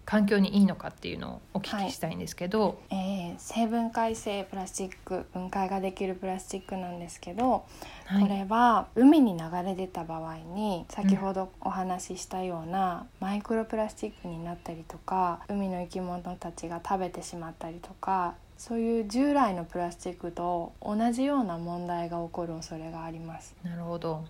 [0.05, 7.65] 環境にいいのかっていうのをお聞きしたいんですけど、はい、えー、生分解性プラスチック分解ができるプラスチックなんですけど、
[8.07, 23.55] はい、これは海に流れ出た場合に先ほどお話ししたようなマイクロプラスチックになったりとか海の生き物たちが食べてしまったりとかそういう従来のプラスチックと同じような問題が起こる恐れがあります。
[23.65, 24.25] なるほど。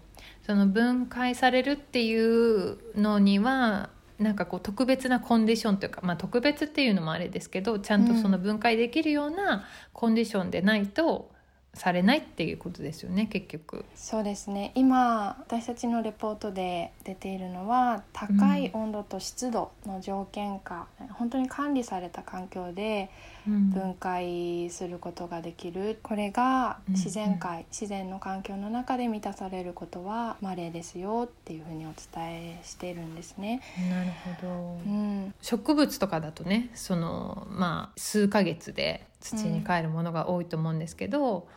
[0.47, 11.33] その分解されるっていうのにはなんかこう特別なコンディションというか、まあ、特別っていうのもあれですけどちゃんとその分解できるようなコンディションでないと
[11.75, 13.85] されないっていうことですよね結局。
[13.97, 14.73] そうですね。
[14.77, 23.11] 今私たちのレポートで出ているのは高い温度と湿度の条件下、うん、本当に管理された環境で
[23.47, 33.61] 分解することができる、うん、これが自然界、うん、自然の環境の中で満たされることは稀ですよっていうふうにお伝えしているんですね。
[33.91, 34.53] なるほど、
[34.87, 41.49] うん、植物とかだとねそのまあ数ヶ月で土に帰るものが多いと思うんですけど、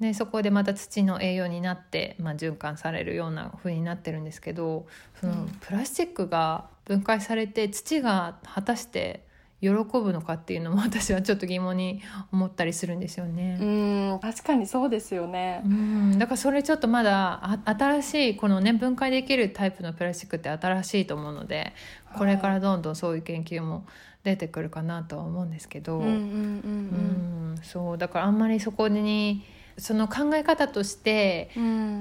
[0.00, 4.86] でそこでまた土の栄養になって、まあ、循環されるような風になってるんですけど
[5.20, 9.24] そのプラスチックが分解されて土が果たして
[9.64, 12.02] 喜ぶのかっていうのも 私はちょっと疑問に
[12.32, 13.58] 思ったりするんですよね。
[13.60, 15.62] うん確かにそうですよね。
[15.64, 21.72] うんだからそれちょっとまだ新しいこのね分解できるタイプのプラスチックって新しいと思うので
[22.16, 23.86] これからどんどんそういう研究も
[24.22, 29.44] 出てくるかなとは思うんですけど、うんそうだからあんまりそこに
[29.78, 31.50] その考え方として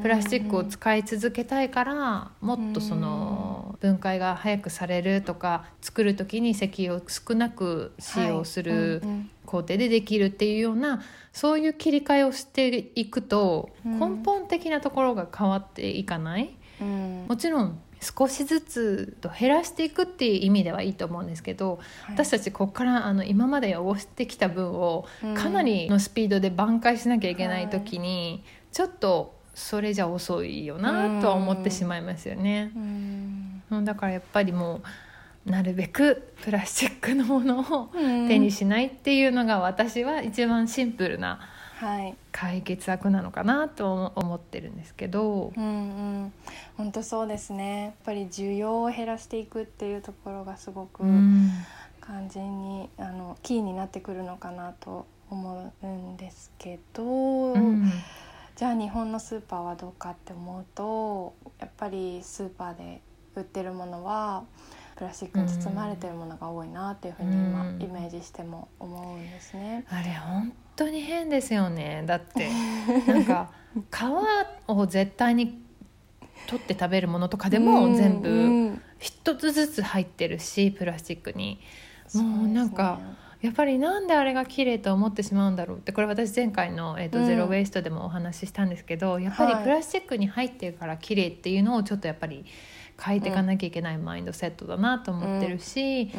[0.01, 9.01] プラスチックを使い続けたいからもっとその分解が早くされるとか作る時に石油を少なく使用する
[9.45, 11.01] 工程でできるっていうような
[11.31, 16.55] そういう切り替えをしていくと根本的なところが変わっていかない。
[17.27, 32.71] もちろん少しずつと減らしていくっていう意味ではいいと思うんですけど、はい、私たちここからあの今まで汚してきた分をかなりのスピードで挽回しなきゃいけない時に、ちょっとそれじゃ遅いよなとは思ってしまいますよね。
[32.75, 32.79] う
[33.79, 34.81] ん、だからやっぱりも
[35.45, 37.89] うなるべくプラスチックのものを
[38.27, 41.39] 手にしないっていうのが私は一番シンプルな
[42.31, 45.67] 解決策なのかなと思ってるんですけど、うんう
[46.25, 46.33] ん、
[46.77, 47.83] 本当そうですね。
[47.83, 57.91] やっぱり需要を減らしていくっていうところがすごく肝心に、あのキーになってくるのかなと思うんですけど、うん、
[58.55, 63.01] じゃあ日本のスーパーはどうかって思うとやっぱりスーパーで
[63.35, 64.43] 売ってるものは
[65.03, 69.85] プラスチックに包まれてるものが多いなっていうふうに今、イメージしても思うんですね。
[69.89, 72.03] あれ本当に変ですよね。
[72.05, 72.49] だって
[73.05, 73.51] なんか
[73.91, 75.61] 皮を絶対に
[76.47, 81.59] 取って食べるものとかでも全部一つずつ入ってるしプラスチックに。
[82.13, 82.99] もうなんか、
[83.41, 92.45] やっぱりなんであれが綺麗と思ってしまうんだろうってこれ私前回の、えーと、うん、ゼロ・ウェイストでもお話ししたんですけどやっぱりプラスチックに入ってるから綺麗っていうのをちょっとやっぱり
[93.03, 96.09] 変えていかなきゃいけないマインドセットだなと思ってるし、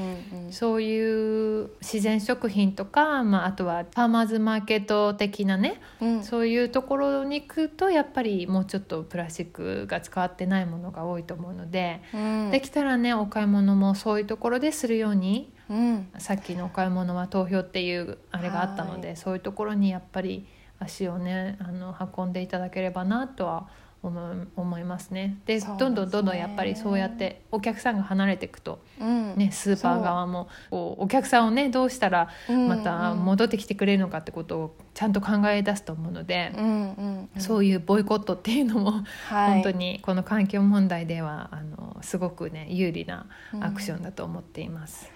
[0.51, 5.81] そういう自然食品とか、まあ、あとはファーマーズマーケット的なね、
[6.23, 12.03] そういうところに行くとやっぱりもうちょっとプラスチックが使ってないものが多いと思うので、
[12.51, 20.47] できたらねお買い物もそういうところでするように、うん、さっきのお買い物は投票っていうあれがあったので、そういうところにやっぱり
[20.79, 23.69] 足をねあの運んでいただければなとは思
[24.05, 25.39] 思いますね。
[25.47, 31.05] で、ね、どんどんどんどんやっぱりそうやってお客さんが離れていくと、うん、ね、スーパー側もこう。
[31.05, 32.29] お客さんをねどうしたら
[32.69, 43.27] また戻ってきてくれるのかってことをちゃんと考え出すと思うので、うんうんうん、そういうボイコットっていうのも、はい、本当にこの環境問題ではあのすごくね有利な
[43.61, 45.11] アクションだと思っています。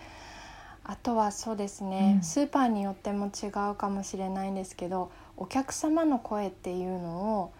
[0.84, 7.52] あとはそうですね、うん、スーパーによっても違うかもしれないんですけどお客様の声っていうのを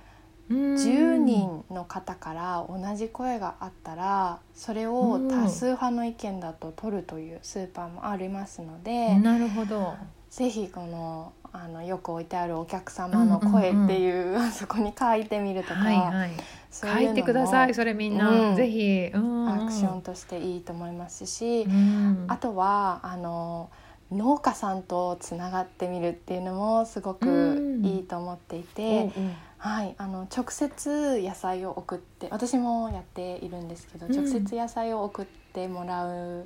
[0.51, 9.95] 10人の方から同じ声があったらそれを多数派の意見だと取るというスーパーもありますのでなるほど。
[10.31, 16.31] ぜひこのあのよく置いてあるお客様の声っていう,、あそこに書いてみるとか、はいはい、
[16.71, 23.71] 書いてくださいそれみんな、うん、ぜひ、うん、アクションとしていいと思いますし、うん、あとはあの
[24.13, 29.11] 農家さんとつながってみるっていうのもすごくいいと思っていて。
[29.17, 36.45] うんはい、あの直接野菜を送って私もやっているんですけど、うん、直接野菜を送ってもらうっ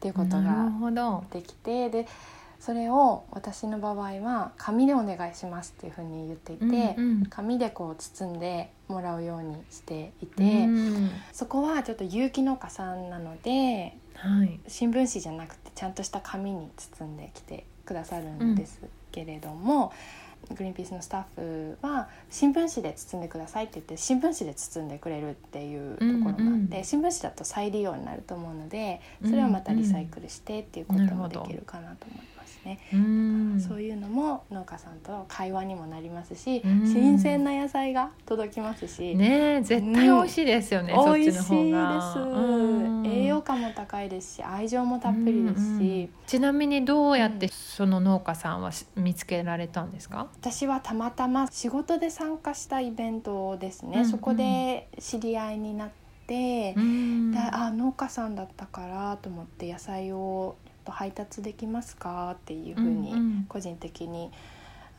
[0.00, 2.06] ていうことができてで
[2.60, 19.86] それを私の場合は紙でお願いしますっていうふうに言っていて、うんうん、紙でこう包んでもらうようにしていて、うん、そこはちょっと有機農家さんなので、はい、新聞紙じゃなくてちゃんとした紙に包んできてくださるんですけれども。
[19.86, 32.31] うんグリーンピースのスタッフは新聞紙で包んでくださいって言って新聞紙で包んでくれるっていうところがあって、うんうん、新聞紙だと再利用になると思うのでそれをまたリサイクルしてっていうこともできるかなと思います。
[32.64, 32.78] ね、
[33.60, 41.52] そういうのも農家さんと会話にもなりますし、新鮮な野菜が届きますしね絶対美味しいですよね、うん、美味しいです。
[43.04, 50.28] 栄養価も高いですし愛情もたっぷりですし、ちなみにどうやってその農家さんは見つけられたんですか？
[50.40, 55.90] 私はたまたま仕事で参加したイベントですね、うんうん、そこで知り合いになっ
[56.26, 64.30] て、うん、あ農家さんだったからと思って野菜をと配達できますか?」っていうふうに個人的に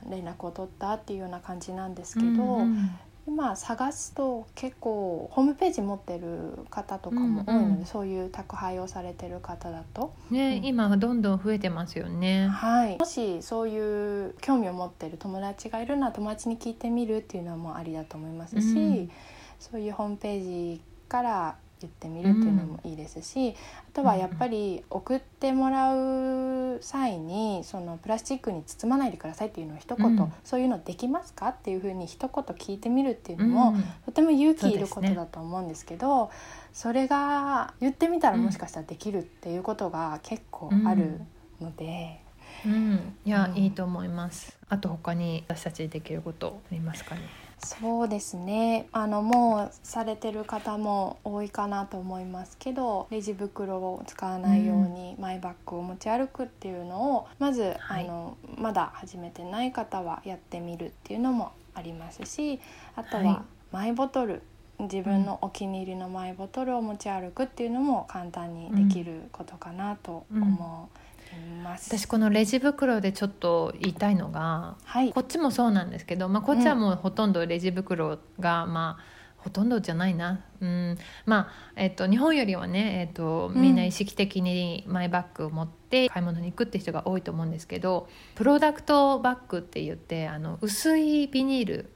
[0.09, 2.89] 連絡を取ったっていうような感じなんですけど、うんうん、
[3.25, 10.13] 今探すと結構ホームページ持ってる方とかも多いので、うんうん、そういう宅配をされてる方だと。
[10.29, 12.47] ね、うん、今どんどん増えてますよね。
[12.47, 19.11] はい、もしそういう興味を持ってる友達がいるなら友達に聞いてみるっていうのもありだと思いますし、うん、
[19.59, 23.55] そういうホームページから言ってみるっていうのもいいですし、うん、あ
[23.93, 36.31] とはやっぱり送ってもらう際にそのプラスチックに包まないでくださいっていうのを一言、うん、そういうのできますかっていうふうに一言聞いてみるっていうのも、うん、とても勇気いることだと思うんですけど
[36.73, 41.21] そ、ね,、れが言ってみたらもしかしたらできるっていうことが結構ある
[41.61, 42.19] ので。
[42.65, 44.57] うん、いや、うん、いいと思います。
[44.69, 47.42] あと他に私たちにできることありますかね？
[47.63, 48.87] そうですね。
[48.91, 62.59] あのもうされてる方も多いかなと思いますけどレジ袋を使わないようにマイバッグを持ち歩くっていうのをまず、はい、あのまだ始めてない方はやってみるっていうのもありますし
[62.95, 64.39] あとはマイボトル、は
[64.81, 70.99] い、自分のお気に入りのマイボトルを持ち歩くっていうのも簡単にできることかなと思う。
[71.47, 79.13] うん私このレジ袋でちょっと言いたいのが、はい、こっちもそうなんですけど、まあ、こっちはもうほとんどレジ袋が、まあ
[79.43, 80.97] ほとんどじゃないな、うん。
[81.25, 91.89] まあえっと、日本よりはね、えっと、みんな意識的にマイバッグを持って買い物に行くって人が多いと思うんですけどプロダクトバッグって言ってあの薄いビニール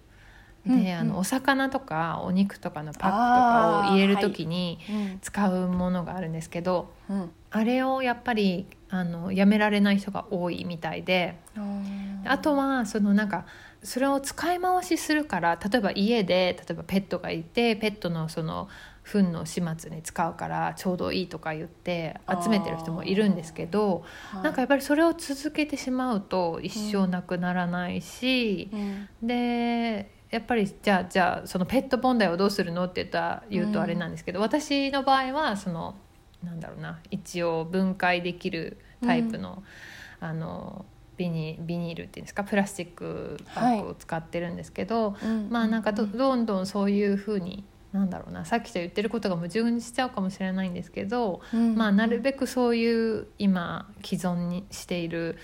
[0.66, 4.80] で、うんうん、あのお魚とかお肉とかのパックとかを入れる時に
[5.22, 11.38] 使うものがあるんですけど、あはいうん、あれをやっぱりあのやめられない人が多いみたいで。
[12.26, 13.46] あとはそのなんか
[13.84, 18.68] それを使い回しするから例えば家で例えばペットがいてペットのその
[19.04, 35.96] 糞の始末に使うからちょうどいいとか言って集めてる人もいるんですけど、はい、なんかやっぱりそれを続けてしまうと一生なくならないし、うんうん、でやっぱりじゃあじゃあそのペット問題をどうするのって言ったら言うとあれなんですけど、うん、私の場合はその
[36.44, 37.00] なんだろうな。
[37.12, 39.64] 一応分解できるタイプの,、
[40.20, 40.86] あの
[41.18, 42.44] ビニビニールっていうんですか？
[42.44, 48.46] プラスチックバッグを使ってるんですけど、はい、まあなんかどどんどんそういうふうになんだろうな。
[48.46, 55.38] さっきと言ってることが矛盾しちゃうかもしれないんですけど、うん、まあなるべくそういう今既存にしている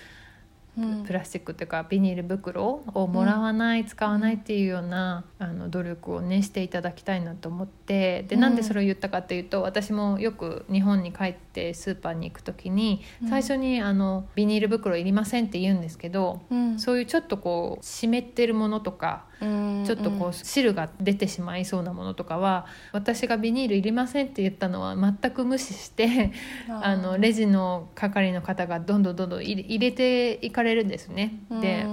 [1.05, 16.41] プラスチックっていうかビニール袋をもらわない、使わないっていうようなあの努力をねしていただきたいなと思ってでなんでそれを言ったかっていうと私もよく日本に帰ってスーパーに行く時に最初にあのビニール袋いりませんって言うんですけど、
[16.78, 19.26] そういうちょっとこう湿ってるものとか
[19.85, 26.31] ちょっとこう汁が出てしまいそうなものとかは私がビニールいりませんって言ったのは全く無視して
[26.69, 31.39] あのレジの係の方がどんどんどんどん入れていかれるんですね。
[31.49, 31.85] で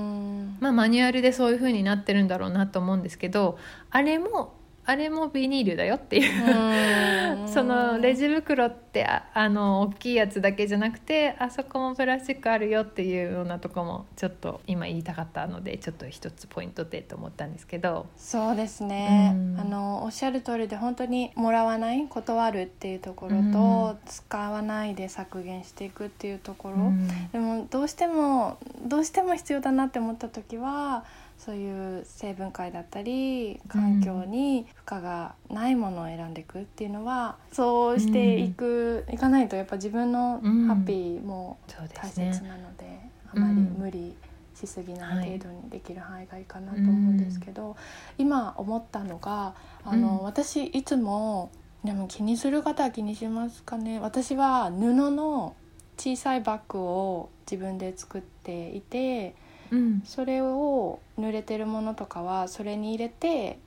[0.61, 3.59] まあマニュアルでそういう風になってるんだろうなと思うんですけど
[3.91, 4.60] あれも
[4.91, 7.47] あれもビニールだよっていう。
[7.47, 18.07] そのレジ袋ってあの大きいやつだけじゃなくてあそこもプラスチックあるよっていうようなとこもちょっと今言いたかったのでちょっと一つポイントでと思ったんですけど。
[18.17, 26.93] そうですね、あのおっしゃる通りで本当にもらわない断るっていうところと、使わないで削減していくっていうところ、
[27.33, 31.05] でもどうしてもどうしても必要だなって思った時は
[31.45, 41.59] そういう成分解だったり環境に負荷がないものを選んでいくっていうのは、そうしていく、うん、いかないとやっぱ自分のハッピーも
[41.95, 44.15] 大切なので、ね、あまり無理
[44.55, 47.77] しすぎない程度にできる範囲がいいかなと思うんですけど、は
[48.19, 51.51] い、今思ったのがあの、私いつも
[51.85, 53.99] でも気にする方は気にしますかね？
[53.99, 55.57] 私は布の
[55.97, 59.35] 小さいバッグを自分で作っていて。
[59.71, 63.59] うん、それを濡れてるものとかはそれに入れて、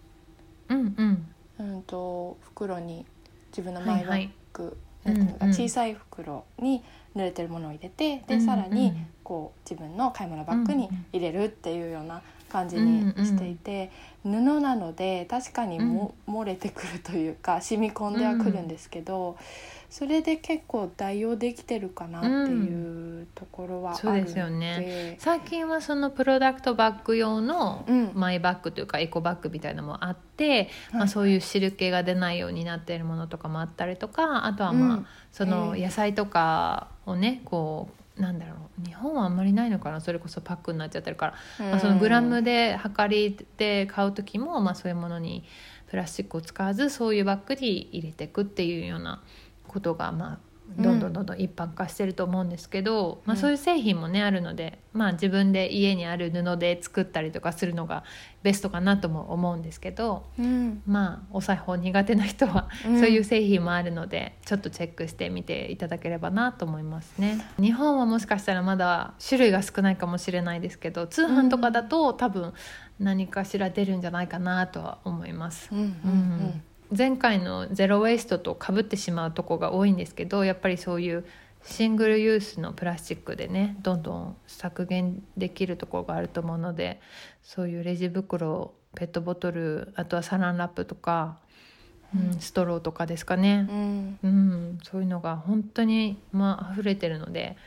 [0.70, 1.28] うんうん。
[1.60, 3.06] うんと袋に
[3.50, 6.84] 自分のマイバッグ、はいはい、なん小さい袋に
[7.16, 8.94] 濡れてるものを入れてでさらに
[9.24, 13.92] こう自分の買い物バッグに入れるっていうような感じにしていて、
[14.22, 14.30] 布
[14.62, 19.38] なので確かにも、漏れてくるというか染み込んではくるんですけど、
[19.94, 25.18] それで結構代用できてるかなっていうところはあるそうですよね。
[25.20, 27.86] 最近はそのプロダクトバッグ用の
[28.16, 40.02] マイバッグというかエコバッグみたいなのもあって、うん、まあ、そういう汁気が出ないようになっているものとかもあったりとかあとはまあ、その野菜とかをねこうなんだろう日本はあんまりないのかな。
[40.02, 45.44] それこそパックになっちゃってるから、まあ、そのグラムで測りで買う時も、まあ、そういうものに
[45.94, 49.22] プラスチックを使わずそういうバッグに入れていくっていうような
[49.74, 50.40] ことがまあ
[50.78, 58.04] どんどんどんどん一般化してると思うんですけど、うん、まあ、そういう製品もねあるので、まあ、自分で家にある布で作ったりとかするのが
[58.42, 67.46] ベストかなとも思うんですけど、うん、まあお裁縫苦手な人はそういう製品もあるので、ちょっとチェックしてみていただければなと思いますね。
[67.60, 72.54] 日本はもしかしたらまだ種類が少ないかもしれないですけど通販とかだと多分
[73.00, 75.70] 何かしら出るんじゃないかなとは思います。
[75.72, 76.64] うん、うん
[76.96, 81.26] 前回のゼロ・ウェイストとかぶってしまうとこが多いんですけどやっぱりそういう
[81.66, 87.00] シングルユースのプラスチックでねどんどん削減できるところがあると思うので
[87.42, 91.38] そういうレジ袋ペットボトルあとはサランラップとか、
[92.16, 97.58] うん、ストローとかですかね、うん、うん、そういうのが本当に、まあ溢れてるので。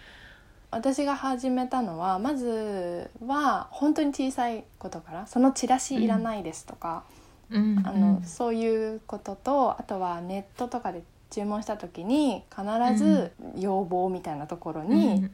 [0.70, 7.15] 私が始めたのはまずは本当に小さいことからそのチラシいらないですとか、うん、
[7.53, 12.64] あのそういうこととあとはネットとかで注文した時に必
[12.97, 15.28] ず要望みたいなところに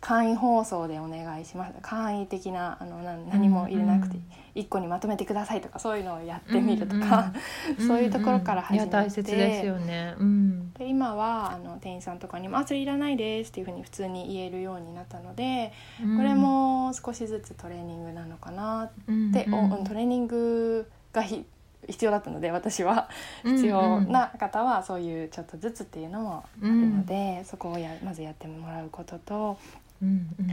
[0.00, 1.74] 簡易放送でお願いします。
[1.80, 4.18] 簡易的なあの何も入れなくて
[4.54, 7.32] 1個にまとめてくださいとかそういうのをやってみるとか、
[7.78, 15.72] うんうん、 そういうところから始めて、大切ですよね、うん、で今はあの店員さんとかにも「あそれいらないです」っていうふうに普通に言えるようになったので、
[16.16, 18.90] これも少しずつトレーニングなのかなっ
[19.32, 21.46] て、うんうん、トレーニングがひ
[21.86, 23.08] 必要だったので私は。
[23.44, 29.58] 必要な方はそういうちょっとずつっていうのもあるので、そこをやまずやってもらうことと
[30.02, 30.08] うん
[30.38, 30.50] うん、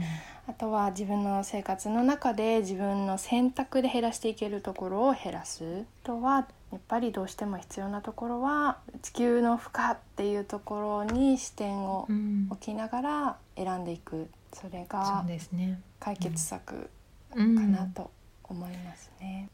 [0.48, 12.08] あとは自分の生活の中で自分の選択で減らしていけるところを減らすとはやっぱりどうしても必要なところは地球の負荷っていうところに視点を
[12.50, 15.24] 置きながら選んでいく、それが
[16.00, 16.88] 解決策
[17.30, 18.10] かなと
[18.44, 19.50] 思いますね。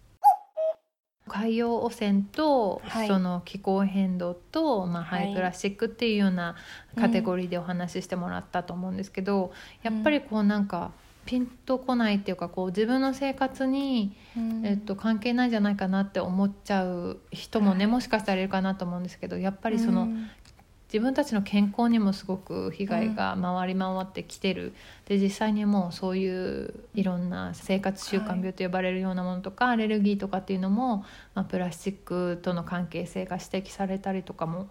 [1.29, 6.57] 海洋汚染と、はい、その気候変動と、まあ、ハイプラスチックっていうような
[6.99, 9.53] カテゴリーでお話ししてもらったと思うんですけど、
[9.85, 10.91] うん、やっぱりこうなんか
[11.29, 20.09] ピンとこないっていうかこう自分の生活に、うん、えっと、関係ないんじゃないかなって思っちゃう人もねもしかしたらいるかなと思うんですけどやっぱりその、
[20.93, 24.73] 自分たちの健康にもすごく被害が回り回ってきてる、うん、
[25.07, 34.71] で実際にもうそういういろんな生活習慣病と呼ばれるようなものとか、はい、アレルギーとかっていうのも、まあ、プラスチックとの関係性が指摘されたりとかも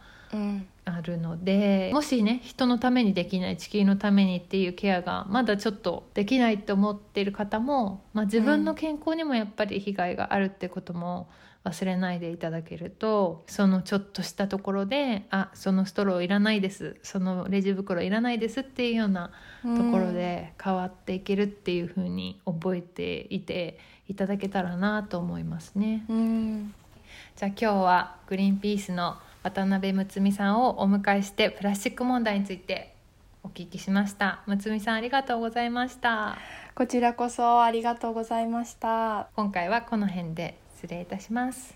[0.86, 19.32] あるので、うん、もしね人のためにできない地球のためにっていうケアがまだちょっとできないと思っている方も、まあ、自分の健康にもやっぱり被害があるってことも、うん忘れないでいただけるとそのちょっとしたところで「あそのストローいらないですそのレジ袋いらないです」っていうような
[19.64, 26.04] ところで変わっていけるっていうふうに覚えていていただけたらなと思いますね。
[27.36, 32.96] じゃあ今日はグリーンピースの渡辺睦美さんをお迎えしてプラスチック問題について
[33.44, 34.42] お聞きしました。
[34.46, 36.38] 睦美さんありがとうございました。
[36.76, 39.30] こちらこそありがとうございました。
[39.36, 41.76] 今回はこの辺で失礼いたします。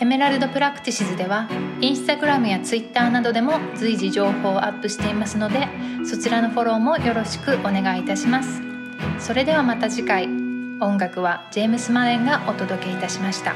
[0.00, 1.48] Emerald Practices では
[1.80, 5.66] インスタグラムやツイッターなどでも随時情報をアップしていますので
[6.04, 8.60] そちらのフォローもよろしくお願いいたします。
[9.18, 10.26] それではまた次回。
[10.80, 13.54] 音楽はジェームス・マレンがお届けいたしました。